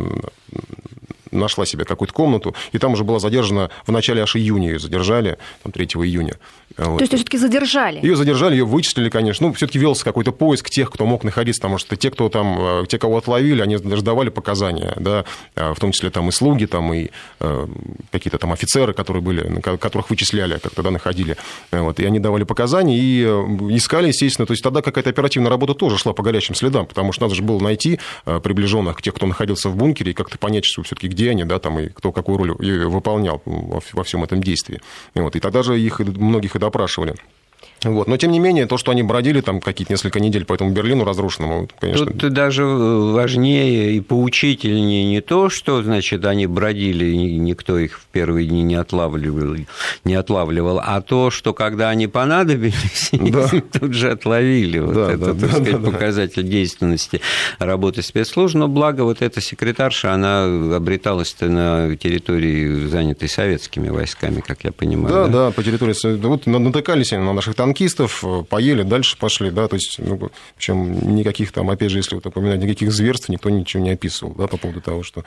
[1.31, 5.37] нашла себе какую-то комнату, и там уже была задержана в начале аж июня ее задержали,
[5.63, 6.35] там 3 июня.
[6.77, 6.97] Вот.
[6.97, 7.99] То есть все-таки задержали?
[8.01, 9.47] Ее задержали, ее вычислили, конечно.
[9.47, 12.85] Ну, все-таки велся какой-то поиск тех, кто мог находиться, потому что те, кто там, э,
[12.87, 16.65] те, кого отловили, они даже давали показания, да, э, в том числе там и слуги,
[16.65, 17.67] там и э,
[18.11, 21.37] какие-то там офицеры, которые были, которых вычисляли, как тогда находили.
[21.71, 23.23] Вот, и они давали показания и
[23.75, 24.45] искали, естественно.
[24.45, 27.41] То есть тогда какая-то оперативная работа тоже шла по горячим следам, потому что надо же
[27.41, 31.43] было найти приближенных тех, кто находился в бункере, и как-то понять, что все-таки где они,
[31.43, 32.51] да, там, и кто какую роль
[32.87, 34.79] выполнял во всем этом действии.
[35.15, 37.15] Вот, и тогда же их многих и допрашивали.
[37.83, 38.07] Вот.
[38.07, 41.03] Но, тем не менее, то, что они бродили там какие-то несколько недель по этому Берлину
[41.05, 42.05] разрушенному, конечно...
[42.05, 48.05] Тут даже важнее и поучительнее не то, что, значит, они бродили, и никто их в
[48.11, 49.55] первые дни не отлавливал,
[50.03, 53.49] не отлавливал, а то, что когда они понадобились, да.
[53.79, 54.79] тут же отловили.
[54.79, 56.49] Вот да, это, да, так да, сказать, да, показатель да.
[56.49, 57.21] действенности
[57.59, 58.55] работы спецслужб.
[58.55, 60.43] Но благо вот эта секретарша, она
[60.75, 65.13] обреталась на территории, занятой советскими войсками, как я понимаю.
[65.13, 65.95] Да, да, да по территории...
[66.19, 70.31] Вот натыкались они на наших танкистов, танкистов, э, поели, дальше пошли, да, то есть, ну,
[70.55, 74.47] причем никаких там, опять же, если вот упоминать, никаких зверств никто ничего не описывал, да,
[74.47, 75.23] по поводу того, что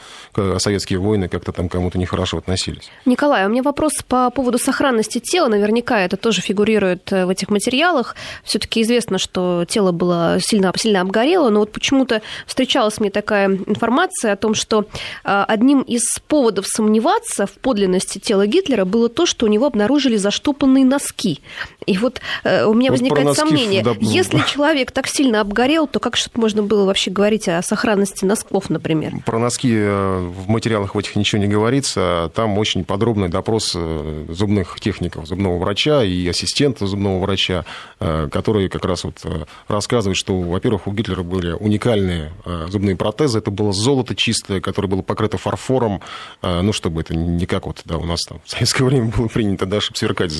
[0.59, 2.90] советские войны как-то там кому-то нехорошо относились.
[3.07, 7.48] Николай, у меня вопрос по поводу сохранности тела, наверняка это тоже фигурирует э, в этих
[7.48, 13.48] материалах, все-таки известно, что тело было сильно, сильно обгорело, но вот почему-то встречалась мне такая
[13.48, 14.87] информация о том, что
[15.24, 20.16] э, одним из поводов сомневаться в подлинности тела Гитлера было то, что у него обнаружили
[20.16, 21.40] заштопанные носки.
[21.87, 26.16] И вот у меня вот возникает сомнение, да, если человек так сильно обгорел, то как
[26.16, 29.14] что-то можно было вообще говорить о сохранности носков, например?
[29.25, 32.31] Про носки э, в материалах в этих ничего не говорится.
[32.35, 37.64] Там очень подробный допрос э, зубных техников, зубного врача и ассистента зубного врача,
[37.99, 39.25] которые как раз вот
[39.68, 42.33] рассказывают, что, во-первых, у Гитлера были уникальные
[42.68, 43.38] зубные протезы.
[43.38, 46.01] Это было золото чистое, которое было покрыто фарфором,
[46.42, 49.66] ну, чтобы это не как вот да, у нас там в советское время было принято,
[49.66, 50.33] да, чтобы сверкать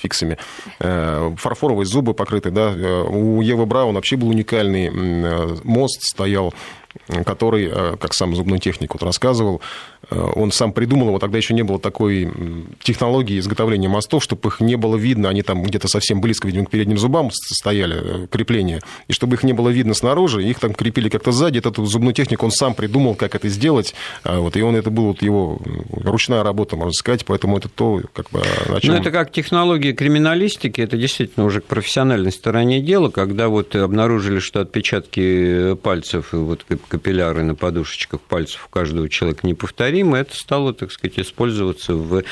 [0.00, 0.38] фиксами
[1.36, 2.72] фарфоровые зубы покрыты, да.
[2.74, 6.54] Э, у Евы Браун вообще был уникальный э, мост стоял
[7.24, 9.60] который, э, как сам зубной техник вот рассказывал,
[10.10, 12.32] э, он сам придумал его, тогда еще не было такой
[12.82, 16.70] технологии изготовления мостов, чтобы их не было видно, они там где-то совсем близко, видимо, к
[16.70, 21.08] передним зубам стояли, э, крепления, и чтобы их не было видно снаружи, их там крепили
[21.08, 24.90] как-то сзади, этот зубной техник, он сам придумал, как это сделать, вот, и он, это
[24.90, 28.94] был вот его ручная работа, можно сказать, поэтому это то, как бы, о чем...
[28.94, 34.38] Ну, это как технология криминалистики, это действительно уже к профессиональной стороне дела, когда вот обнаружили,
[34.38, 40.92] что отпечатки пальцев, вот капилляры на подушечках пальцев у каждого человека неповторимы, это стало, так
[40.92, 42.22] сказать, использоваться в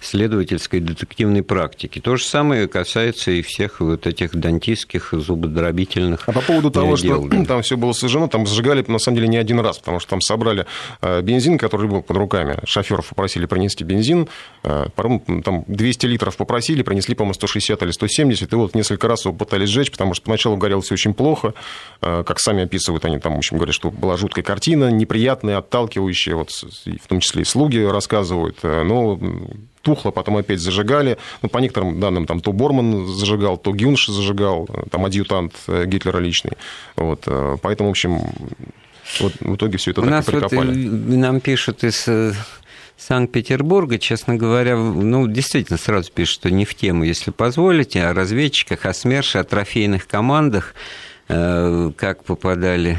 [0.00, 2.00] следовательской детективной практике.
[2.00, 7.26] То же самое касается и всех вот этих дантистских зубодробительных А по поводу того, дел,
[7.26, 7.44] что да.
[7.44, 10.20] там все было сожжено, там сжигали, на самом деле, не один раз, потому что там
[10.20, 10.66] собрали
[11.00, 12.58] э, бензин, который был под руками.
[12.64, 14.28] Шоферов попросили принести бензин.
[14.64, 14.86] Э,
[15.44, 18.52] там 200 литров попросили, принесли, по-моему, 160 или 170.
[18.52, 21.54] И вот несколько раз его пытались сжечь, потому что поначалу горело все очень плохо.
[22.00, 26.34] Э, как сами описывают, они там, в общем, говорят, что была жуткая картина, неприятная, отталкивающая,
[26.34, 29.18] вот, в том числе и слуги рассказывают, э, но
[29.80, 31.18] тухло, потом опять зажигали.
[31.40, 35.86] Ну, по некоторым данным, там то Борман зажигал, то Гюнш зажигал, э, там адъютант э,
[35.86, 36.52] Гитлера личный.
[36.96, 37.26] Вот,
[37.62, 38.20] поэтому, в общем,
[39.20, 40.88] вот в итоге все это У так нас и прикопали.
[40.88, 42.08] Вот нам пишут из
[42.98, 48.84] Санкт-Петербурга, честно говоря, ну, действительно, сразу пишут, что не в тему, если позволите, о разведчиках,
[48.84, 50.74] о СМЕРШе, о трофейных командах,
[51.28, 52.98] как попадали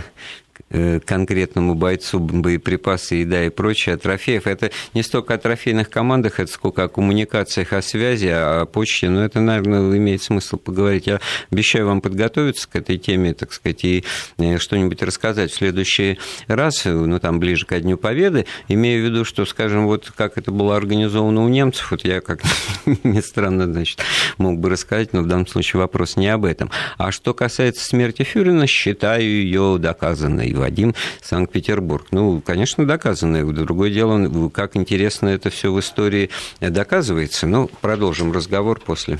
[1.05, 4.47] конкретному бойцу боеприпасы, еда и прочее, а трофеев.
[4.47, 9.09] Это не столько о трофейных командах, это сколько о коммуникациях, о связи, о почте.
[9.09, 11.07] Но это, наверное, имеет смысл поговорить.
[11.07, 11.19] Я
[11.51, 14.03] обещаю вам подготовиться к этой теме, так сказать, и
[14.37, 19.25] э, что-нибудь рассказать в следующий раз, ну, там, ближе ко Дню Победы, имея в виду,
[19.25, 22.41] что, скажем, вот как это было организовано у немцев, вот я, как
[23.03, 23.99] ни странно, значит,
[24.37, 26.71] мог бы рассказать, но в данном случае вопрос не об этом.
[26.97, 30.53] А что касается смерти Фюрина, считаю ее доказанной.
[30.63, 32.07] Вадим, Санкт-Петербург.
[32.11, 33.43] Ну, конечно, доказанной.
[33.43, 36.29] Другое дело, как интересно это все в истории
[36.61, 37.47] доказывается.
[37.47, 39.19] Но продолжим разговор после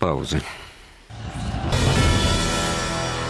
[0.00, 0.42] паузы.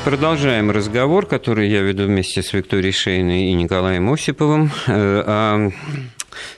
[0.04, 5.70] Продолжаем разговор, который я веду вместе с Викторией Шейной и Николаем Осиповым э, о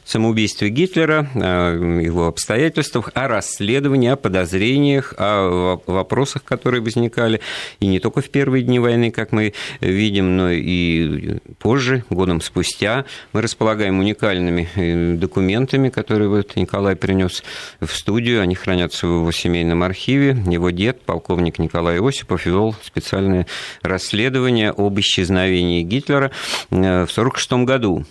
[0.05, 7.41] самоубийстве Гитлера, о его обстоятельствах, о расследовании, о подозрениях, о вопросах, которые возникали
[7.81, 13.05] и не только в первые дни войны, как мы видим, но и позже, годом спустя.
[13.33, 17.43] Мы располагаем уникальными э, документами, которые вот Николай принес
[17.81, 18.43] в студию.
[18.43, 20.37] Они хранятся в его семейном архиве.
[20.47, 23.47] Его дед, полковник Николай Осипов, вел специальное
[23.83, 26.31] расследование об исчезновении Гитлера
[26.71, 28.05] э, в 1946 году.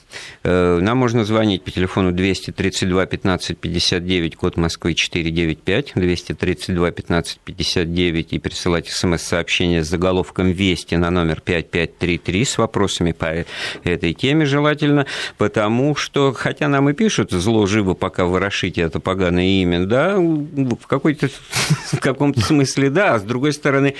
[0.43, 8.33] Э, нам можно звонить по телефону 232 15 59, код Москвы 495, 232 15 59
[8.33, 13.45] и присылать смс-сообщение с заголовком «Вести» на номер 5533 с вопросами по
[13.83, 15.05] этой теме желательно,
[15.37, 20.87] потому что, хотя нам и пишут «Зло живо, пока ворошите это поганое имя», да, в,
[20.87, 21.27] какой-то,
[21.91, 23.95] в каком-то смысле да, а с другой стороны,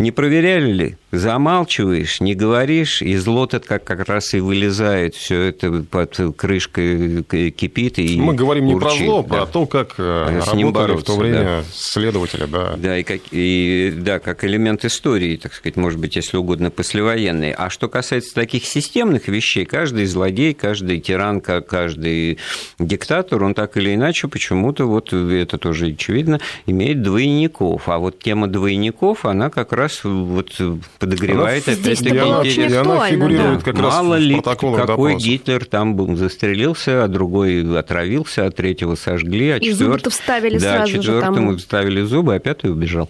[0.00, 0.96] не проверяли ли?
[1.12, 7.98] Замалчиваешь, не говоришь, и зло-то как, как раз и вылезает, все это под крышкой кипит
[7.98, 9.26] и Мы говорим не урчит, про зло, да.
[9.28, 11.64] а про то, как э, с ним бороться, в то время да.
[11.74, 12.74] следователи, да.
[12.76, 17.52] Да, и как, и, да, как элемент истории, так сказать, может быть, если угодно, послевоенной.
[17.52, 22.38] А что касается таких системных вещей, каждый злодей, каждый тиран, каждый
[22.78, 27.88] диктатор, он так или иначе почему-то, вот это тоже очевидно, имеет двойников.
[27.88, 30.52] А вот тема двойников, она как раз раз вот
[30.98, 32.76] подогревает она, опять-таки интерес.
[32.76, 33.64] Она фигурирует да.
[33.64, 35.16] как Мало раз ли какой допроса.
[35.16, 40.78] Гитлер там был, застрелился, а другой отравился, а третьего сожгли, а и зубы-то вставили да,
[40.78, 43.08] сразу четвертому вставили зубы, а пятый убежал.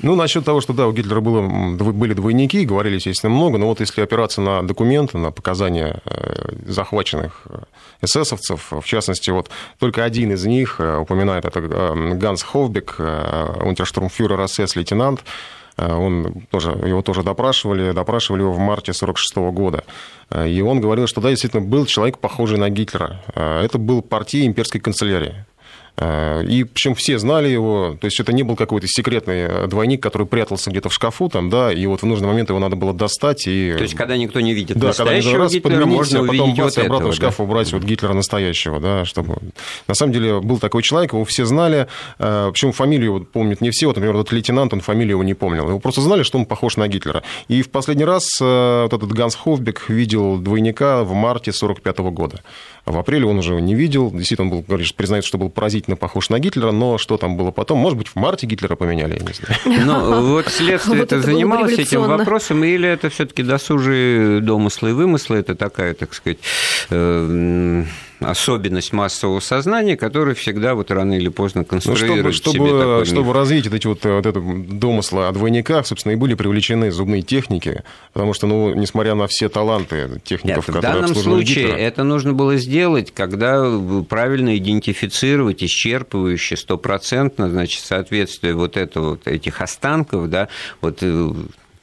[0.00, 3.80] Ну, насчет того, что да, у Гитлера было, были двойники, говорили, естественно, много, но вот
[3.80, 7.58] если опираться на документы, на показания э, захваченных э,
[8.02, 11.60] эсэсовцев, в частности, вот только один из них э, упоминает, это
[12.14, 18.92] Ганс Хофбек, унтерштурмфюрер СС, лейтенант, Э, он тоже, его тоже допрашивали, допрашивали его в марте
[18.92, 19.84] 1946 года.
[20.30, 23.20] Э, и он говорил, что да, действительно, был человек, похожий на Гитлера.
[23.34, 25.44] Э, это был партия имперской канцелярии.
[26.00, 30.00] Э, и причем все знали его, то есть это не был какой-то секретный э, двойник,
[30.00, 32.94] который прятался где-то в шкафу, там, да, и вот в нужный момент его надо было
[32.94, 33.46] достать.
[33.48, 33.74] И...
[33.76, 36.78] То есть когда никто не видит да, настоящего когда раз Гитлера, можно а потом вот
[36.78, 37.44] обратно этого, в шкаф да?
[37.44, 39.38] убрать вот Гитлера настоящего, да, чтобы...
[39.88, 43.70] На самом деле был такой человек, его все знали, э, причем фамилию вот, помнят не
[43.70, 46.46] все, вот, например, этот лейтенант, он фамилию его не помнил, его просто знали, что он
[46.46, 47.24] похож на Гитлера.
[47.48, 52.40] И в последний раз вот этот Ганс Хофбек видел двойника в марте 1945 года.
[52.88, 54.10] В апреле он уже не видел.
[54.10, 57.50] Действительно, он был, говоришь, признается, что был поразительно похож на Гитлера, но что там было
[57.50, 57.78] потом?
[57.78, 59.86] Может быть, в марте Гитлера поменяли, я не знаю.
[59.86, 65.54] Ну, вот следствие это занималось этим вопросом, или это все-таки досужие домыслы и вымыслы, это
[65.54, 66.38] такая, так сказать,
[66.90, 67.84] э,
[68.20, 73.04] особенность массового сознания, которая всегда вот рано или поздно конструирует ну, чтобы, чтобы, себе такой
[73.04, 77.22] Чтобы развить вот эти вот, вот это домыслы о двойниках, собственно, и были привлечены зубные
[77.22, 81.76] техники, потому что, ну, несмотря на все таланты техников, Нет, которые в данном случае Гитлера...
[81.76, 83.64] это нужно было сделать, когда
[84.08, 90.48] правильно идентифицировать исчерпывающе, стопроцентно, значит, соответствие вот этого, вот этих останков, да,
[90.80, 91.32] вот э,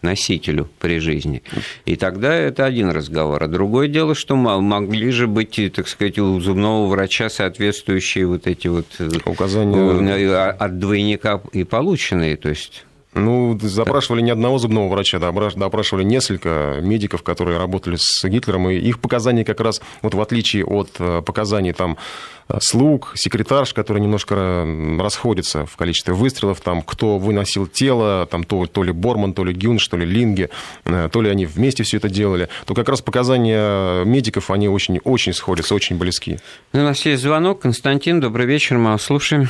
[0.05, 1.43] носителю при жизни.
[1.85, 3.43] И тогда это один разговор.
[3.43, 8.67] А другое дело, что могли же быть, так сказать, у зубного врача соответствующие вот эти
[8.67, 12.37] вот э, указания э, от двойника и полученные.
[12.37, 18.69] То есть ну, запрашивали не одного зубного врача, допрашивали несколько медиков, которые работали с Гитлером,
[18.69, 21.97] и их показания как раз, вот в отличие от э, показаний там
[22.44, 24.65] э, слуг, секретарш, которые немножко
[24.99, 29.53] расходятся в количестве выстрелов, там, кто выносил тело, там, то, то ли Борман, то ли
[29.53, 30.49] Гюн, что ли Линге,
[30.85, 34.99] э, то ли они вместе все это делали, то как раз показания медиков, они очень,
[35.03, 36.39] очень сходятся, очень близки.
[36.73, 37.61] У нас есть звонок.
[37.61, 39.49] Константин, добрый вечер, мы вас слушаем.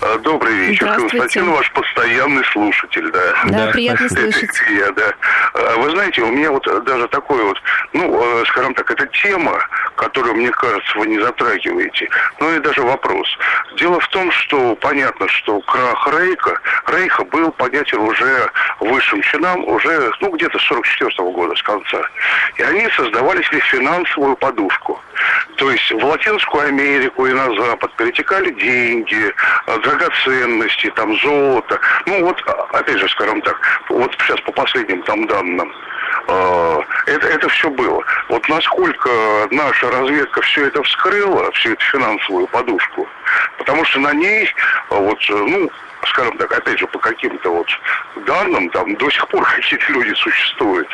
[0.00, 3.34] А, добрый вечер, Константин, ваш постоянный слушатель, да.
[3.46, 4.50] Да, приятно слышать.
[4.70, 5.14] Я, да.
[5.54, 7.56] А, вы знаете, у меня вот даже такой вот,
[7.92, 9.58] ну, э, скажем так, это тема,
[9.96, 12.08] которую, мне кажется, вы не затрагиваете.
[12.40, 13.28] Ну и даже вопрос.
[13.76, 20.12] Дело в том, что понятно, что крах Рейха, Рейха был понятен уже высшим чинам уже,
[20.20, 22.02] ну, где-то с 44 -го года, с конца.
[22.56, 25.00] И они создавали себе финансовую подушку.
[25.56, 29.32] То есть в Латинскую Америку и на Запад перетекали деньги,
[29.66, 31.78] э, драгоценности, там, золото.
[32.06, 32.42] Ну, вот,
[32.72, 33.56] опять же, скажем так,
[33.88, 35.72] вот сейчас по последним там данным,
[36.28, 38.02] э, это, это все было.
[38.28, 39.10] Вот насколько
[39.50, 43.08] наша разведка все это вскрыла, всю эту финансовую подушку,
[43.58, 44.50] потому что на ней, э,
[44.90, 45.70] вот, ну,
[46.06, 47.68] скажем так, опять же, по каким-то вот
[48.26, 50.88] данным, там до сих пор какие-то люди существуют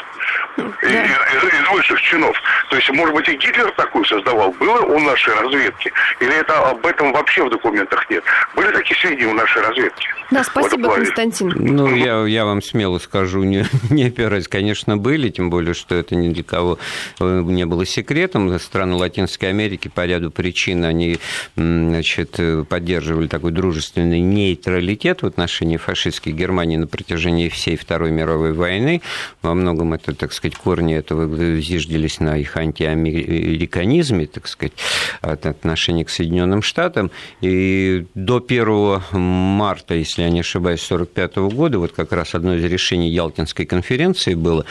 [0.56, 0.64] да.
[0.64, 2.36] из, из высших чинов.
[2.68, 5.92] То есть, может быть, и Гитлер такую создавал, было у нашей разведки?
[6.20, 8.22] Или это об этом вообще в документах нет?
[8.54, 10.08] Были такие сведения у нашей разведки?
[10.30, 11.52] Да, спасибо, Константин.
[11.56, 16.14] Ну, я, я вам смело скажу, не, не опираясь, конечно, были, тем более, что это
[16.14, 16.78] ни для кого
[17.18, 18.58] э, не было секретом.
[18.58, 21.18] Страны Латинской Америки по ряду причин, они,
[21.56, 22.38] значит,
[22.68, 29.02] поддерживали такой дружественный нейтралитет в отношении фашистской Германии на протяжении всей Второй мировой войны.
[29.42, 34.74] Во многом это так сказать, корни этого зиждились на их антиамериканизме, так сказать,
[35.22, 37.10] от отношения к Соединенным Штатам.
[37.40, 42.64] И до 1 марта, если я не ошибаюсь, 1945 года, вот как раз одно из
[42.64, 44.66] решений Ялтинской конференции было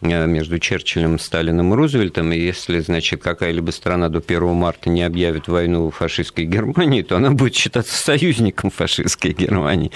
[0.00, 5.02] э, между Черчиллем, Сталином и Рузвельтом, и если, значит, какая-либо страна до 1 марта не
[5.02, 9.90] объявит войну фашистской Германии, то она будет считаться союзником фашистской Германии.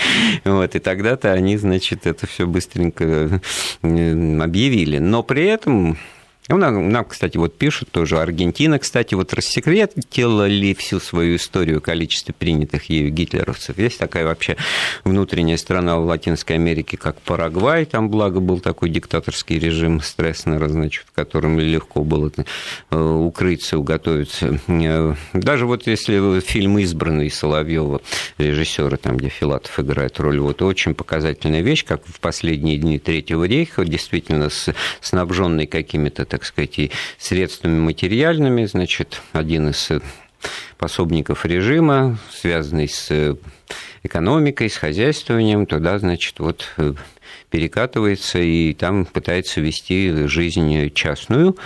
[0.44, 3.40] Вот, и тогда-то они, значит, это все быстренько
[3.82, 4.97] э, объявили.
[5.00, 5.96] Но при этом
[6.48, 12.32] ну, нам, кстати, вот пишут тоже, Аргентина, кстати, вот рассекретила ли всю свою историю количество
[12.32, 13.78] принятых ею гитлеровцев.
[13.78, 14.56] Есть такая вообще
[15.04, 21.04] внутренняя страна в Латинской Америке, как Парагвай, там, благо, был такой диктаторский режим Стресснера, значит,
[21.06, 22.32] в котором легко было
[22.90, 24.58] э, укрыться, уготовиться.
[24.68, 28.00] Э, даже вот если фильм «Избранный» Соловьева,
[28.38, 33.44] режиссера, там, где Филатов играет роль, вот очень показательная вещь, как в последние дни Третьего
[33.44, 34.48] рейха, действительно
[35.00, 38.64] снабженный какими-то так сказать, и средствами материальными.
[38.64, 40.01] Значит, один из э,
[40.77, 43.35] пособников режима, связанный с э,
[44.05, 46.94] экономикой, с хозяйствованием, туда, значит, вот э,
[47.51, 51.57] перекатывается и там пытается вести жизнь частную,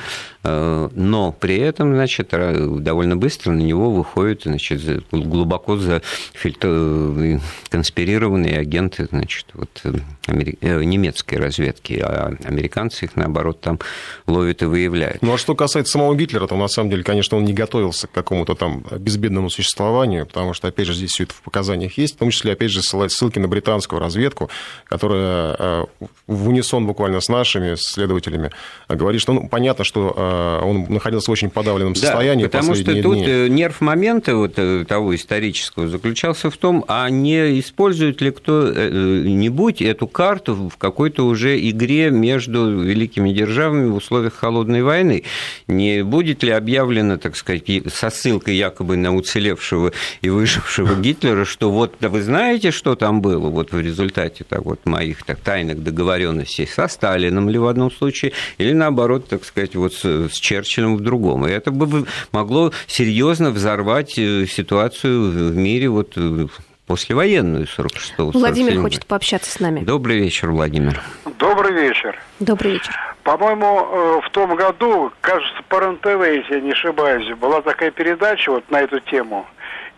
[0.45, 7.41] но при этом, значит, довольно быстро на него выходят, значит, глубоко зафильтр...
[7.69, 9.83] конспирированные агенты, значит, вот,
[10.27, 10.59] амери...
[10.61, 13.79] Э, немецкой разведки, а американцы их, наоборот, там
[14.27, 15.23] ловят и выявляют.
[15.23, 18.13] Ну, а что касается самого Гитлера, то, на самом деле, конечно, он не готовился к
[18.13, 22.19] какому-то там безбедному существованию, потому что, опять же, здесь все это в показаниях есть, в
[22.19, 24.51] том числе, опять же, ссылки на британскую разведку,
[24.85, 25.85] которая э,
[26.27, 28.51] в унисон буквально с нашими следователями
[28.89, 30.32] говорит, что ну, понятно, что э,
[30.63, 32.45] он находился в очень подавленном состоянии.
[32.45, 33.27] Да, потому что тут дни.
[33.27, 39.83] Э, нерв момента вот э, того исторического заключался в том, а не использует ли кто-нибудь
[39.83, 45.25] эту карту в какой-то уже игре между великими державами в условиях холодной войны.
[45.67, 51.71] Не будет ли объявлено, так сказать, со ссылкой якобы на уцелевшего и выжившего Гитлера, что
[51.71, 55.83] вот да вы знаете, что там было вот в результате так вот моих так, тайных
[55.83, 60.97] договоренностей со Сталином ли в одном случае, или наоборот, так сказать, вот с, с Черчиллем
[60.97, 61.47] в другом.
[61.47, 66.47] И это бы могло серьезно взорвать э, ситуацию в мире вот э,
[66.87, 68.31] послевоенную 46-го.
[68.39, 69.81] Владимир хочет пообщаться с нами.
[69.81, 71.01] Добрый вечер, Владимир.
[71.39, 72.19] Добрый вечер.
[72.41, 72.95] Добрый вечер.
[73.23, 78.51] По-моему, э, в том году, кажется, по РНТВ, если я не ошибаюсь, была такая передача
[78.51, 79.47] вот на эту тему.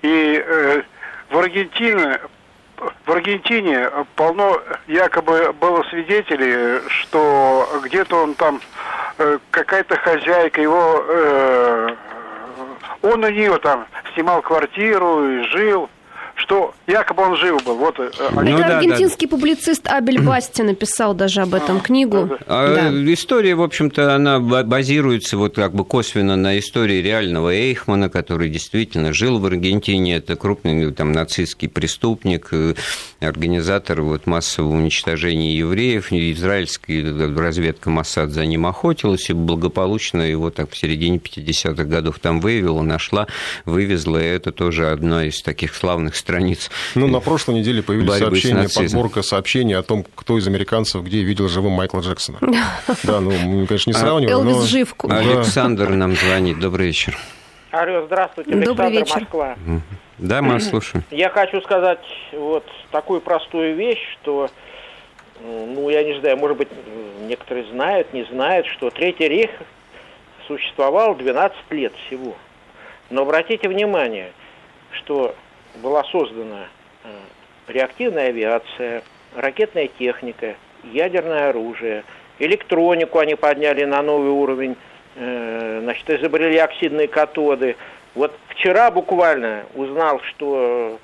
[0.02, 0.82] И э,
[1.30, 2.20] в Аргентине
[3.06, 8.60] в Аргентине полно якобы было свидетелей, что где-то он там
[9.18, 11.94] э, какая-то хозяйка его э,
[13.02, 15.90] он у нее там снимал квартиру и жил
[16.36, 17.76] что якобы он жив был.
[17.76, 19.36] Вот, э, ну, Это да, аргентинский да.
[19.36, 22.28] публицист Абель Басти написал даже об этом а, книгу.
[22.30, 22.88] Да, да.
[22.88, 28.48] А, история, в общем-то, она базируется вот как бы косвенно на истории реального Эйхмана, который
[28.48, 30.16] действительно жил в Аргентине.
[30.16, 32.74] Это крупный там, нацистский преступник, э,
[33.20, 36.12] организатор вот, массового уничтожения евреев.
[36.12, 42.40] Израильская разведка Моссад за ним охотилась и благополучно его так в середине 50-х годов там
[42.40, 43.28] выявила, нашла,
[43.64, 44.18] вывезла.
[44.18, 46.70] И это тоже одна из таких славных страниц.
[46.94, 51.48] Ну, на прошлой неделе появились сообщения, подборка сообщений о том, кто из американцев где видел
[51.48, 52.38] живым Майкла Джексона.
[53.02, 55.10] Да, ну, мы, конечно, не сравниваем, Элвис живку.
[55.10, 56.58] Александр нам звонит.
[56.58, 57.18] Добрый вечер.
[57.70, 59.20] Алло, здравствуйте, Александр Добрый вечер.
[59.20, 59.56] Москва.
[60.18, 61.04] Да, мы слушаем.
[61.10, 64.48] Я хочу сказать вот такую простую вещь, что,
[65.42, 66.68] ну, я не знаю, может быть,
[67.28, 69.50] некоторые знают, не знают, что Третий рейх
[70.46, 72.34] существовал 12 лет всего.
[73.10, 74.32] Но обратите внимание–
[75.04, 75.34] что
[75.76, 76.68] была создана
[77.04, 77.08] э,
[77.68, 79.02] реактивная авиация,
[79.34, 82.04] ракетная техника, ядерное оружие,
[82.38, 84.76] электронику они подняли на новый уровень,
[85.16, 87.76] э, значит, изобрели оксидные катоды.
[88.14, 90.98] Вот вчера буквально узнал, что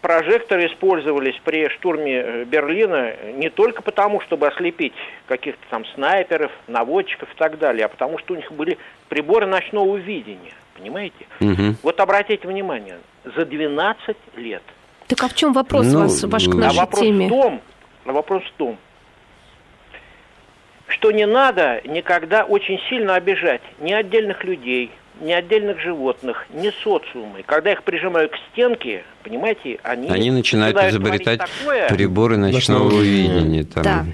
[0.00, 4.94] прожекторы использовались при штурме э, Берлина не только потому, чтобы ослепить
[5.26, 9.96] каких-то там снайперов, наводчиков и так далее, а потому что у них были приборы ночного
[9.96, 10.54] видения.
[10.74, 11.26] Понимаете?
[11.40, 11.76] Угу.
[11.82, 14.62] Вот обратите внимание, за 12 лет.
[15.08, 17.26] Так а в чем вопрос ну, вас, ваш к нашей а вопрос теме?
[17.26, 17.60] В том,
[18.04, 18.78] а вопрос в том,
[20.88, 27.42] что не надо никогда очень сильно обижать ни отдельных людей, ни отдельных животных, ни социумы.
[27.44, 30.08] Когда их прижимают к стенке, понимаете, они...
[30.08, 31.88] Они начинают изобретать такое...
[31.88, 33.64] приборы ночного, ночного видения.
[33.64, 33.82] Там.
[33.82, 34.06] Да.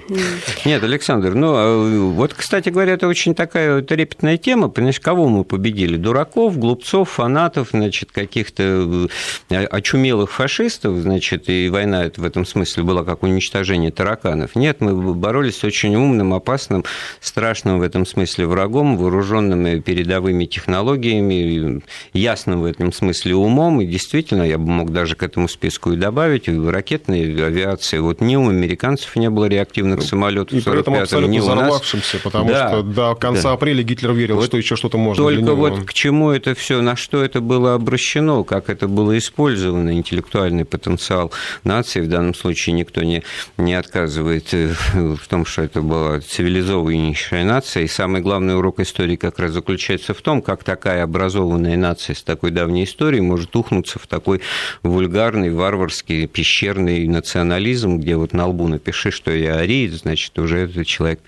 [0.65, 4.69] Нет, Александр, ну, а, вот, кстати говоря, это очень такая трепетная тема.
[4.69, 5.97] Понимаешь, кого мы победили?
[5.97, 9.09] Дураков, глупцов, фанатов, значит, каких-то
[9.49, 14.55] э, очумелых фашистов, значит, и война в этом смысле была как уничтожение тараканов.
[14.55, 16.85] Нет, мы боролись с очень умным, опасным,
[17.19, 21.81] страшным в этом смысле врагом, вооруженными передовыми технологиями,
[22.13, 25.95] ясным в этом смысле умом, и действительно, я бы мог даже к этому списку и
[25.95, 27.99] добавить, ракетной авиации.
[27.99, 32.69] Вот ни у американцев не было реактивных самолетов и этом абсолютно ни взорвавшимся, потому да,
[32.69, 33.53] что до конца да.
[33.53, 36.97] апреля Гитлер верил, вот что еще что-то можно Только вот к чему это все, на
[36.97, 41.31] что это было обращено, как это было использовано, интеллектуальный потенциал
[41.63, 43.23] нации, в данном случае никто не,
[43.57, 49.15] не отказывает э, в том, что это была цивилизованнейшая нация, и самый главный урок истории
[49.15, 53.97] как раз заключается в том, как такая образованная нация с такой давней историей может ухнуться
[53.97, 54.41] в такой
[54.89, 60.85] вульгарный, варварский, пещерный национализм, где вот на лбу напиши, что я ариец, значит, уже это
[60.85, 61.19] человек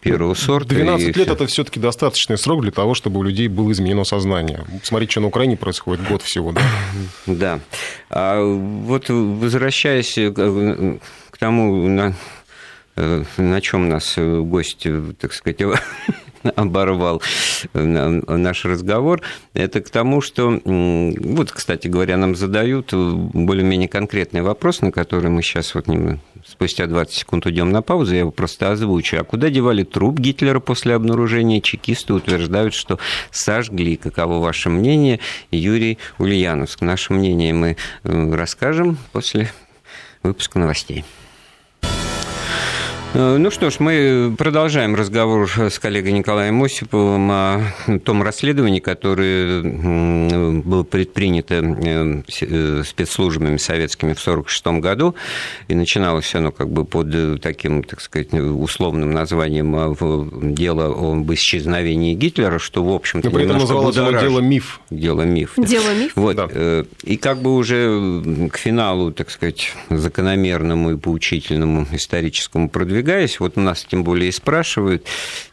[0.00, 0.74] первого сорта.
[0.74, 4.64] 12 лет– это все таки достаточный срок для того, чтобы у людей было изменено сознание.
[4.82, 6.62] Смотрите, что на Украине происходит, год всего, да?
[7.26, 7.60] Да.
[8.10, 12.14] А вот возвращаясь к тому,
[12.96, 14.86] на, э, на чем нас гость,
[15.18, 15.60] так сказать,
[16.56, 17.22] оборвал
[17.72, 19.22] э, наш разговор,
[19.54, 25.42] это к тому, что, вот, кстати говоря, нам задают более-менее конкретный вопрос, на который мы
[25.42, 25.86] сейчас вот
[26.46, 29.18] спустя 20 секунд уйдем на паузу, я его просто озвучу.
[29.18, 31.60] А куда девали труп Гитлера после обнаружения?
[31.60, 32.98] Чекисты утверждают, что
[33.30, 33.96] сожгли.
[33.96, 35.20] Каково ваше мнение?
[35.50, 36.80] Юрий Ульяновск.
[36.80, 39.50] Наше мнение мы э, расскажем после
[40.22, 41.04] выпуска новостей.
[43.14, 47.60] Э, ну что ж, мы продолжаем разговор с коллегой Николаем Осиповым о
[48.04, 49.62] том расследовании, которое
[50.62, 55.14] было предпринято э, э, спецслужбами советскими в 1946 году,
[55.68, 62.58] и начиналось оно как бы под таким, так сказать, условным названием «Дело об исчезновении Гитлера»,
[62.58, 64.80] что, в общем-то, Но при этом называлось оно «Дело миф».
[64.90, 65.52] «Дело миф».
[65.56, 66.12] «Дело миф».
[66.16, 66.36] Вот.
[66.36, 66.48] Да.
[67.04, 73.56] И как бы уже к финалу, так сказать, закономерному и поучительному историческому продвижению продвигаясь, вот
[73.56, 75.06] у нас тем более и спрашивают,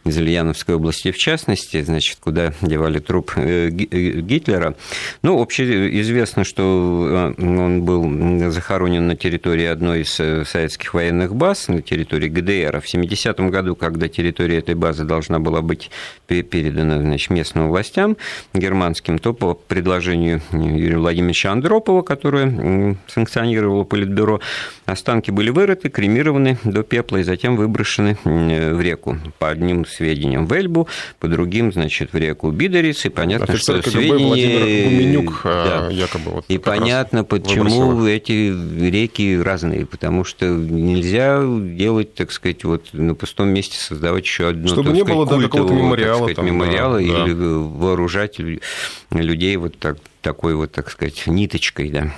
[0.06, 4.76] из Ульяновской области в частности, значит, куда девали труп э, э, Гитлера.
[5.22, 11.82] Ну, общеизвестно, что э, он был захоронен на территории одной из советских военных баз, на
[11.82, 12.82] территории ГДР.
[12.82, 15.90] В 70-м году, когда территория этой базы должна была быть
[16.28, 18.18] передана значит, местным властям
[18.54, 24.42] германским, то по предложению Юрия Владимировича Андропова, которое санкционировало Политбюро,
[24.86, 29.18] останки были вырыты, кремированы до пепла и затем выброшены в реку.
[29.40, 30.88] По одним сведениям в Эльбу,
[31.20, 33.06] по другим, значит, в реку Бидориц.
[33.06, 34.84] И понятно, Офицер что КГБ сведения...
[34.86, 35.90] Гуменюк, да.
[35.90, 38.08] якобы вот И понятно, почему выбросил.
[38.08, 39.86] эти реки разные.
[39.88, 44.94] Потому что нельзя делать, так сказать, вот на пустом месте создавать еще одну, Чтобы так
[44.94, 47.46] не сказать, было да, какого-то мемориала, так сказать, там, мемориала да, или да.
[47.46, 48.38] вооружать
[49.10, 52.14] людей вот так, такой вот, так сказать, ниточкой, да.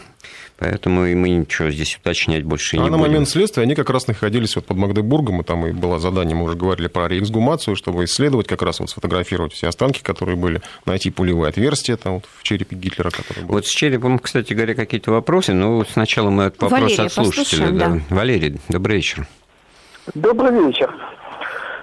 [0.58, 3.02] Поэтому и мы ничего здесь уточнять больше а не на будем.
[3.02, 6.36] на момент следствия они как раз находились вот под Магдебургом, и там и было задание,
[6.36, 10.62] мы уже говорили про реэксгумацию, чтобы исследовать, как раз вот сфотографировать все останки, которые были,
[10.86, 13.56] найти пулевые отверстия там вот в черепе Гитлера, который был.
[13.56, 17.70] Вот с черепом, кстати говоря, какие-то вопросы, но сначала мы от вопроса Валерия, от слушателя.
[17.72, 17.88] Да.
[17.90, 18.00] Да.
[18.10, 19.28] Валерий, добрый вечер.
[20.14, 20.94] Добрый вечер.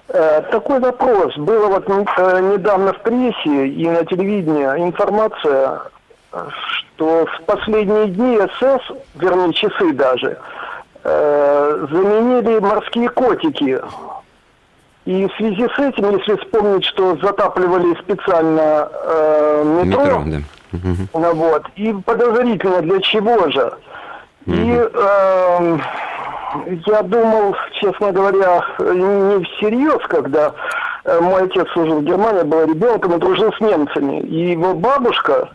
[0.09, 1.37] Э, такой вопрос.
[1.37, 5.83] Было вот э, недавно в прессе и на телевидении информация
[6.33, 8.83] что в последние дни СС,
[9.15, 10.39] вернее часы даже,
[11.05, 13.81] э, заменили морские котики.
[15.05, 20.79] И в связи с этим, если вспомнить, что затапливали специально э, метро, метро да.
[21.13, 23.73] ну, вот, и подозрительно для чего же.
[24.47, 25.79] И э,
[26.87, 30.53] я думал, честно говоря, не всерьез, когда
[31.05, 34.21] э, мой отец служил в Германии, был ребенком и дружил с немцами.
[34.21, 35.49] И его бабушка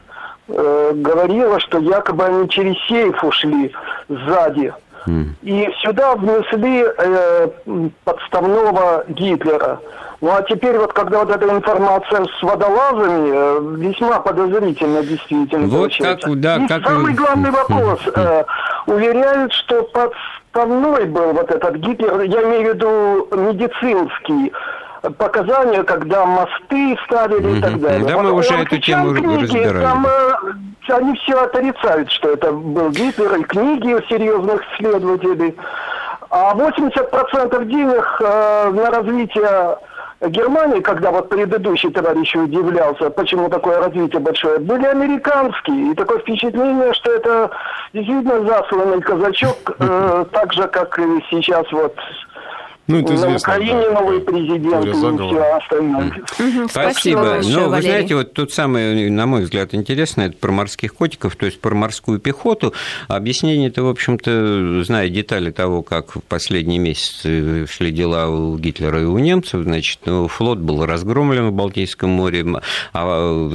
[0.48, 3.74] э, говорила, что якобы они через сейф ушли
[4.10, 4.74] сзади.
[5.42, 7.48] И сюда внесли э,
[8.04, 9.80] подставного Гитлера.
[10.20, 15.78] Ну а теперь вот, когда вот эта информация с водолазами, э, весьма подозрительно действительно вот
[15.78, 16.28] получается.
[16.28, 16.88] Как, да, И как...
[16.88, 18.00] самый главный вопрос.
[18.16, 18.44] Э,
[18.88, 24.52] уверяют, что подставной был вот этот Гитлер, я имею в виду медицинский,
[25.10, 28.06] показания, когда мосты ставили и так далее.
[28.06, 29.82] Да, вот, мы уже эту тему книги, разбирали.
[29.82, 35.56] Там, э, они все отрицают, что это был Гитлер, и книги серьезных исследователей.
[36.30, 39.78] А 80% денег э, на развитие
[40.22, 45.92] Германии, когда вот предыдущий товарищ удивлялся, почему такое развитие большое, были американские.
[45.92, 47.52] И такое впечатление, что это
[47.94, 51.96] действительно засланный казачок, э, так же, как и сейчас вот
[52.88, 56.24] ну, это известно, На Украине да, новый президент и все остальное.
[56.68, 56.68] Спасибо.
[56.70, 57.42] Спасибо.
[57.44, 61.46] Ну, вы знаете, вот тут самое, на мой взгляд, интересное, это про морских котиков, то
[61.46, 62.74] есть про морскую пехоту.
[63.08, 69.02] Объяснение это, в общем-то, зная детали того, как в последние месяцы шли дела у Гитлера
[69.02, 72.46] и у немцев, значит, ну, флот был разгромлен в Балтийском море,
[72.94, 73.50] а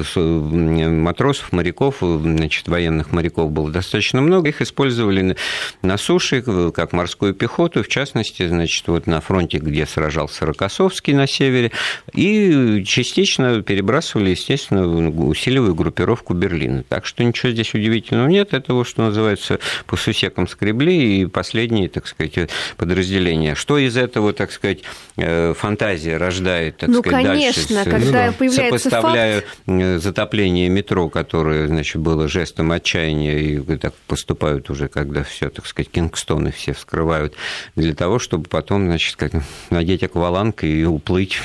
[0.91, 5.37] матросов, моряков, значит, военных моряков было достаточно много, их использовали
[5.81, 11.27] на суше, как морскую пехоту, в частности, значит, вот на фронте, где сражался Рокоссовский на
[11.27, 11.73] севере,
[12.13, 16.85] и частично перебрасывали, естественно, усиливая группировку Берлина.
[16.89, 18.53] Так что ничего здесь удивительного нет.
[18.53, 23.55] Это вот, что называется, по сусекам скребли и последние, так сказать, подразделения.
[23.55, 24.81] Что из этого, так сказать,
[25.17, 29.49] э, фантазия рождает, так ну, сказать, конечно, дальше, когда ну, появляется сопоставляя факт...
[29.67, 35.67] Э, затопление метро, которое, значит, было жестом отчаяния, и так поступают уже, когда все, так
[35.67, 37.35] сказать, кингстоны все вскрывают,
[37.77, 39.33] для того, чтобы потом, значит, как
[39.71, 41.41] надеть акваланг и уплыть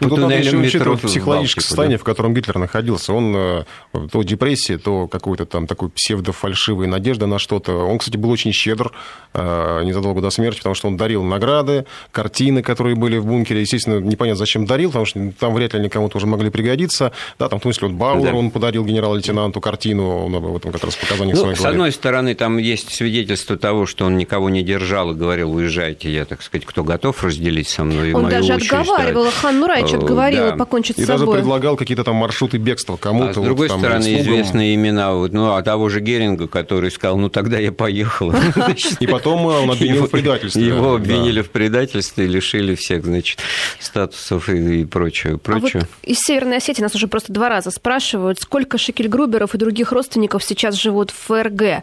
[0.00, 3.12] ну, тут надо еще учитывать психологическое состояние, в котором Гитлер находился.
[3.12, 3.64] Он э,
[4.10, 7.72] то депрессия, то какой-то там такой псевдофальшивая надежда на что-то.
[7.72, 8.92] Он, кстати, был очень щедр
[9.34, 13.60] э, незадолго до смерти, потому что он дарил награды, картины, которые были в бункере.
[13.60, 17.12] Естественно, непонятно, зачем дарил, потому что там вряд ли они кому-то уже могли пригодиться.
[17.38, 18.34] Да, там, в том числе, вот Бауэр, да.
[18.34, 22.34] он подарил генерал-лейтенанту картину, он об этом как раз показаниях ну, своих С одной стороны,
[22.34, 26.66] там есть свидетельство того, что он никого не держал и говорил, уезжайте, я, так сказать,
[26.66, 29.60] кто готов разделить со мной Он мою даже отговаривал да.
[29.60, 30.56] Хан Нурайч отговорила да.
[30.56, 31.24] покончить и с собой.
[31.24, 33.30] И даже предлагал какие-то там маршруты бегства кому-то.
[33.30, 34.22] А с другой вот, стороны, слугам.
[34.22, 38.32] известные имена, вот, ну, а того же Геринга, который сказал, ну, тогда я поехал.
[39.00, 40.66] И потом он обвинил в предательстве.
[40.66, 43.38] Его обвинили в предательстве, лишили всех, значит,
[43.78, 45.38] статусов и прочее.
[45.38, 45.82] прочее.
[45.84, 50.44] А из Северной Осетии нас уже просто два раза спрашивают, сколько Шекельгруберов и других родственников
[50.44, 51.82] сейчас живут в ФРГ.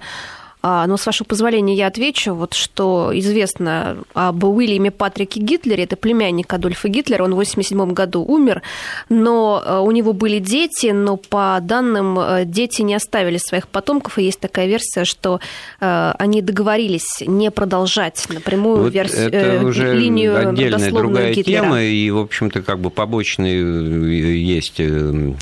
[0.65, 5.97] А, но, с вашего позволения, я отвечу, вот что известно об Уильяме Патрике Гитлере, это
[5.97, 8.61] племянник Адольфа Гитлера, он в 1987 году умер,
[9.09, 14.17] но э, у него были дети, но по данным э, дети не оставили своих потомков,
[14.17, 15.41] и есть такая версия, что
[15.81, 21.63] э, они договорились не продолжать напрямую вот версию, это уже линию отдельная другая Гитлера.
[21.63, 24.79] тема, и, в общем-то, как бы побочные есть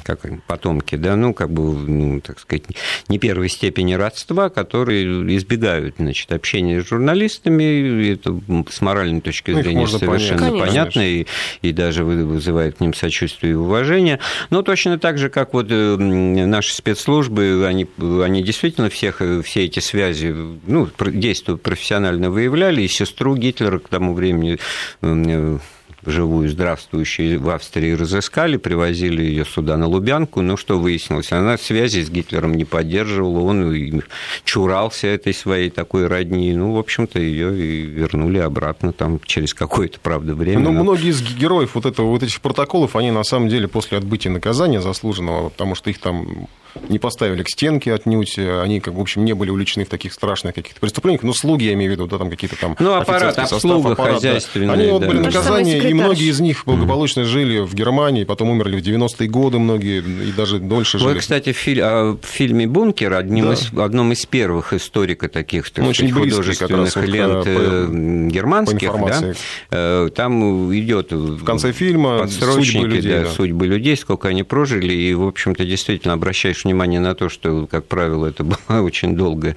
[0.04, 2.64] как потомки, да, ну, как бы, ну, так сказать,
[3.08, 8.12] не первой степени родства, которые избегают значит, общения с журналистами.
[8.14, 8.40] Это
[8.70, 10.68] с моральной точки ну, зрения совершенно понять.
[10.68, 11.26] понятно и,
[11.62, 14.20] и даже вызывает к ним сочувствие и уважение.
[14.50, 19.80] Но точно так же, как вот э, наши спецслужбы, они, они действительно всех, все эти
[19.80, 20.36] связи,
[20.68, 24.58] ну, действия профессионально выявляли, и сестру Гитлера к тому времени
[25.02, 25.58] э,
[26.06, 30.42] живую, здравствующую в Австрии разыскали, привозили ее сюда на Лубянку.
[30.42, 31.32] Ну, что выяснилось?
[31.32, 34.04] Она связи с Гитлером не поддерживала, он
[34.44, 36.54] чурался этой своей такой родни.
[36.54, 40.60] Ну, в общем-то, ее и вернули обратно там через какое-то, правда, время.
[40.60, 44.32] Ну, многие из героев вот, этого, вот этих протоколов, они на самом деле после отбытия
[44.32, 46.48] наказания заслуженного, потому что их там
[46.90, 50.56] не поставили к стенке отнюдь, они, как, в общем, не были увлечены в таких страшных
[50.56, 52.76] каких-то преступлениях, ну, слуги, я имею в виду, да, там какие-то там...
[52.80, 54.74] Ну, аппарат, обслуга, состав, аппарат, хозяйственный, да.
[54.74, 58.84] Они вот были наказания, и многие из них благополучно жили в Германии, потом умерли в
[58.84, 61.14] 90-е годы многие, и даже дольше жили.
[61.14, 61.82] Вы, кстати, в, филь...
[61.82, 63.54] а, в фильме «Бункер», одним да.
[63.54, 69.08] из, одном из первых историка таких, так ну, сказать, художественных лент э, по, германских, по
[69.08, 69.34] да,
[69.72, 73.30] э, там идет в конце фильма судьбы людей, да, да.
[73.30, 77.86] судьбы людей, сколько они прожили, и, в общем-то, действительно обращаешь внимание на то, что, как
[77.86, 79.56] правило, это была очень долгая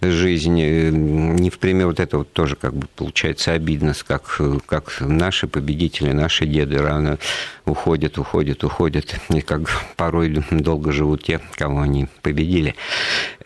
[0.00, 0.60] жизнь.
[0.60, 6.12] Не в пример вот это вот тоже как бы получается обидно, как, как наши победители,
[6.12, 7.18] наши деды рано
[7.64, 12.74] уходят, уходят, уходят, и как порой долго живут те, кого они победили.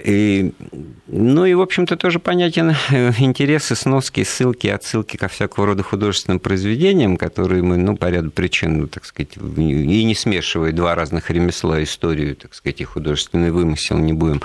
[0.03, 0.53] И,
[1.07, 6.41] ну и, в общем-то, тоже понятен э, интересы, сноски, ссылки, отсылки ко всякого рода художественным
[6.41, 11.31] произведениям, которые мы, ну, по ряду причин, ну, так сказать, и не смешивая два разных
[11.31, 14.41] ремесла, историю, так сказать, и художественный вымысел, не будем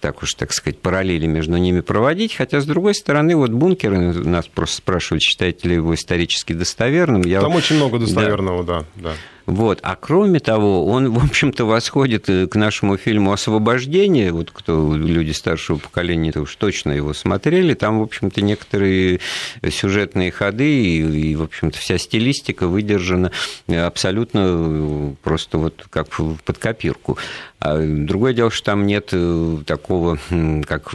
[0.00, 2.34] так уж, так сказать, параллели между ними проводить.
[2.34, 7.22] Хотя, с другой стороны, вот бункер, нас просто спрашивают, считаете ли его исторически достоверным.
[7.22, 7.40] Я...
[7.40, 8.78] Там очень много достоверного, да.
[8.94, 9.10] да.
[9.10, 9.14] да.
[9.48, 9.78] Вот.
[9.82, 14.30] А кроме того, он, в общем-то, восходит э, к нашему фильму «Освобождение».
[14.30, 17.72] Вот кто люди старшего поколения -то уж точно его смотрели.
[17.72, 19.20] Там, в общем-то, некоторые
[19.66, 23.32] сюжетные ходы и, и в общем-то, вся стилистика выдержана
[23.68, 26.08] абсолютно э, просто вот как
[26.44, 27.16] под копирку.
[27.60, 30.18] А другое дело, что там нет э, такого,
[30.66, 30.92] как,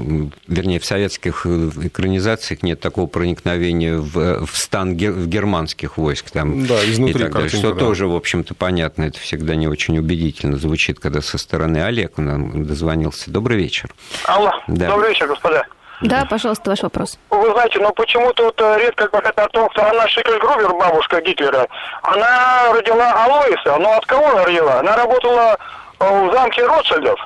[0.48, 6.32] вернее, в советских экранизациях нет такого проникновения в, в стан в германских войск.
[6.32, 7.80] Там, да, изнутри и так далее, что да.
[7.80, 8.14] тоже, в
[8.44, 13.32] общем-то, понятно, это всегда не очень убедительно звучит, когда со стороны Олег нам дозвонился.
[13.32, 13.90] Добрый вечер.
[14.26, 14.88] Алло, да.
[14.88, 15.64] добрый вечер, господа.
[16.02, 17.18] Да, пожалуйста, ваш вопрос.
[17.30, 21.68] Вы знаете, ну почему-то вот э, редко говорят о том, что она Шикельгрувер, бабушка Гитлера,
[22.02, 23.78] она родила Алоиса.
[23.80, 24.80] Но от кого она родила?
[24.80, 25.58] Она работала
[26.00, 27.20] в замке Ротшильдов.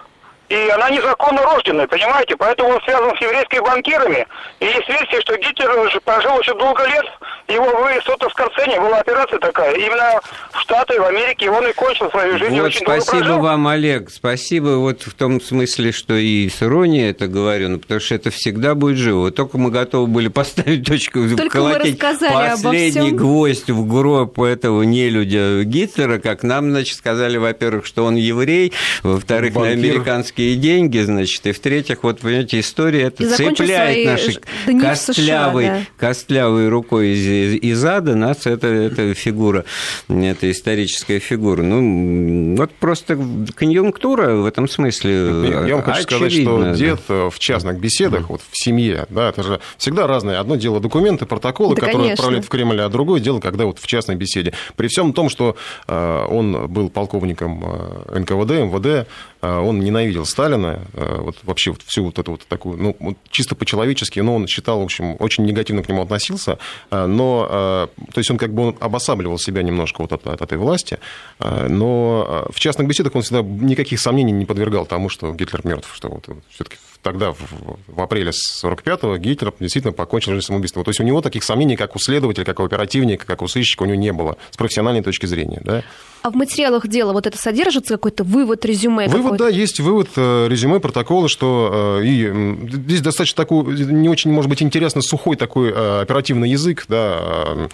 [0.49, 2.37] И она незаконно рожденная, понимаете?
[2.37, 4.25] Поэтому он связан с еврейскими банкирами.
[4.61, 7.05] И есть версия, что Гитлер уже прожил очень долго лет.
[7.49, 9.75] Его в Сотовскорцене была операция такая.
[9.75, 10.21] Именно
[10.51, 12.59] в Штаты, в Америке он и кончил свою жизнь.
[12.59, 14.09] Вот, спасибо вам, Олег.
[14.09, 18.29] Спасибо вот в том смысле, что и с иронией это говорю, ну, потому что это
[18.31, 19.31] всегда будет живо.
[19.31, 26.19] Только мы готовы были поставить точку, Только вколотить последний гвоздь в гроб этого нелюдя Гитлера,
[26.19, 28.71] как нам, значит, сказали, во-первых, что он еврей,
[29.03, 34.37] во-вторых, на американский американские деньги, значит, и в-третьих, вот, понимаете, история это цепляет нашей
[34.79, 36.07] костлявой, США, да.
[36.07, 39.65] костлявой рукой из, из ада нас это, это фигура,
[40.07, 41.63] это историческая фигура.
[41.63, 43.17] Ну, вот просто
[43.55, 48.63] конъюнктура в этом смысле Я вам хочу сказать, что дед в частных беседах, вот в
[48.63, 50.39] семье, да, это же всегда разное.
[50.39, 52.13] Одно дело документы, протоколы, да, которые конечно.
[52.13, 54.53] отправляют в Кремль, а другое дело, когда вот в частной беседе.
[54.75, 55.55] При всем том, что
[55.87, 59.07] э, он был полковником э, НКВД, МВД,
[59.41, 63.55] он ненавидел Сталина, э, вот вообще вот всю вот эту вот такую, ну, вот чисто
[63.55, 66.57] по-человечески, но он считал, в общем, очень негативно к нему относился,
[66.91, 70.57] э, но, то есть он как бы он обосабливал себя немножко вот от, от этой
[70.57, 70.99] власти,
[71.39, 76.09] но в частных беседах он всегда никаких сомнений не подвергал тому, что Гитлер мертв, что
[76.09, 77.39] вот все-таки тогда, в,
[77.87, 80.83] в апреле 45-го, Гитлер действительно покончил жизнь самоубийством.
[80.83, 83.83] То есть у него таких сомнений, как у следователя, как у оперативника, как у сыщика,
[83.83, 85.61] у него не было с профессиональной точки зрения.
[85.63, 85.83] Да?
[86.27, 89.07] А в материалах дела вот это содержится какой-то вывод, резюме?
[89.07, 94.31] Вывод, да, есть вывод, э, резюме, протокола, что э, и здесь достаточно такой, не очень,
[94.31, 97.69] может быть, интересно, сухой такой э, оперативный язык, да,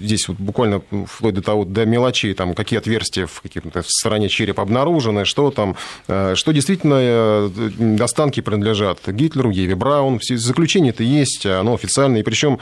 [0.00, 4.62] здесь вот буквально вплоть до того, до мелочей, там, какие отверстия в какой-то стороне черепа
[4.62, 5.76] обнаружены, что там,
[6.06, 7.50] что действительно
[8.02, 12.58] останки принадлежат Гитлеру, Еве Браун, все заключение это есть, оно официальное, и причем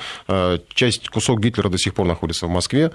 [0.74, 2.92] часть, кусок Гитлера до сих пор находится в Москве.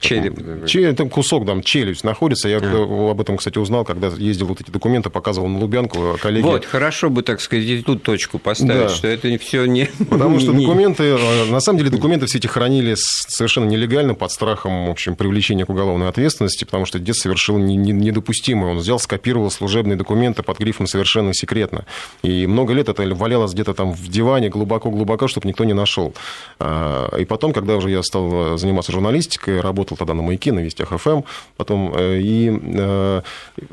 [0.00, 0.66] Череп.
[0.66, 2.48] Череп, кусок, там, челюсть находится.
[2.48, 3.10] Я а.
[3.10, 6.44] об этом, кстати, узнал, когда ездил вот эти документы, показывал на Лубянку коллеги.
[6.44, 8.88] Вот, хорошо бы, так сказать, и тут точку поставить, да.
[8.88, 9.86] что это все не...
[10.10, 14.86] Потому что документы, э, на самом деле, документы все эти хранили совершенно нелегально, под страхом,
[14.86, 18.72] в общем, привлечения к уголовной ответственности, потому что дед совершил недопустимое.
[18.72, 21.84] Он взял, скопировал служебные документы под грифом «совершенно секретно».
[22.22, 26.14] И много лет это валялось где-то там в диване глубоко-глубоко, чтобы никто не нашел.
[26.58, 30.88] А, и потом, когда уже я стал заниматься журналистикой, работал тогда на «Маяке», на Вестях
[30.88, 31.22] ФМ,
[31.56, 33.22] потом э, и э,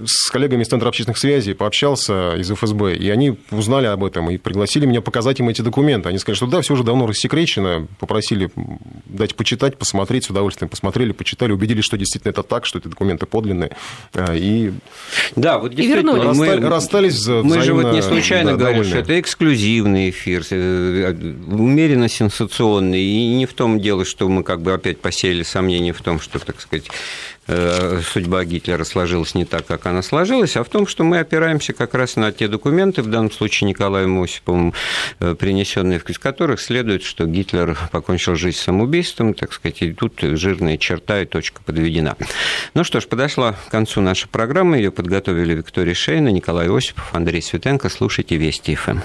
[0.05, 4.37] с коллегами из Центра общественных связей пообщался из ФСБ, и они узнали об этом и
[4.37, 6.09] пригласили меня показать им эти документы.
[6.09, 8.49] Они сказали, что да, все уже давно рассекречено, попросили
[9.05, 13.25] дать почитать, посмотреть, с удовольствием посмотрели, почитали, убедились, что действительно это так, что эти документы
[13.25, 13.71] подлинные.
[14.13, 14.73] Э, и
[15.35, 18.85] да, вот и мы, расстались Мы же вот не случайно да, довольны.
[18.85, 24.73] что это эксклюзивный эфир, умеренно сенсационный, и не в том дело, что мы как бы
[24.73, 29.85] опять посеяли сомнения в том, что, так сказать, Э, судьба Гитлера сложилась не так, как
[29.85, 33.31] она сложилась, а в том, что мы опираемся как раз на те документы, в данном
[33.31, 34.73] случае Николаем Осиповым,
[35.19, 40.77] э, принесенные из которых следует, что Гитлер покончил жизнь самоубийством, так сказать, и тут жирная
[40.77, 42.15] черта и точка подведена.
[42.73, 47.41] Ну что ж, подошла к концу наша программа, ее подготовили Виктория Шейна, Николай Осипов, Андрей
[47.41, 47.89] Светенко.
[47.89, 48.99] Слушайте Вести ФМ.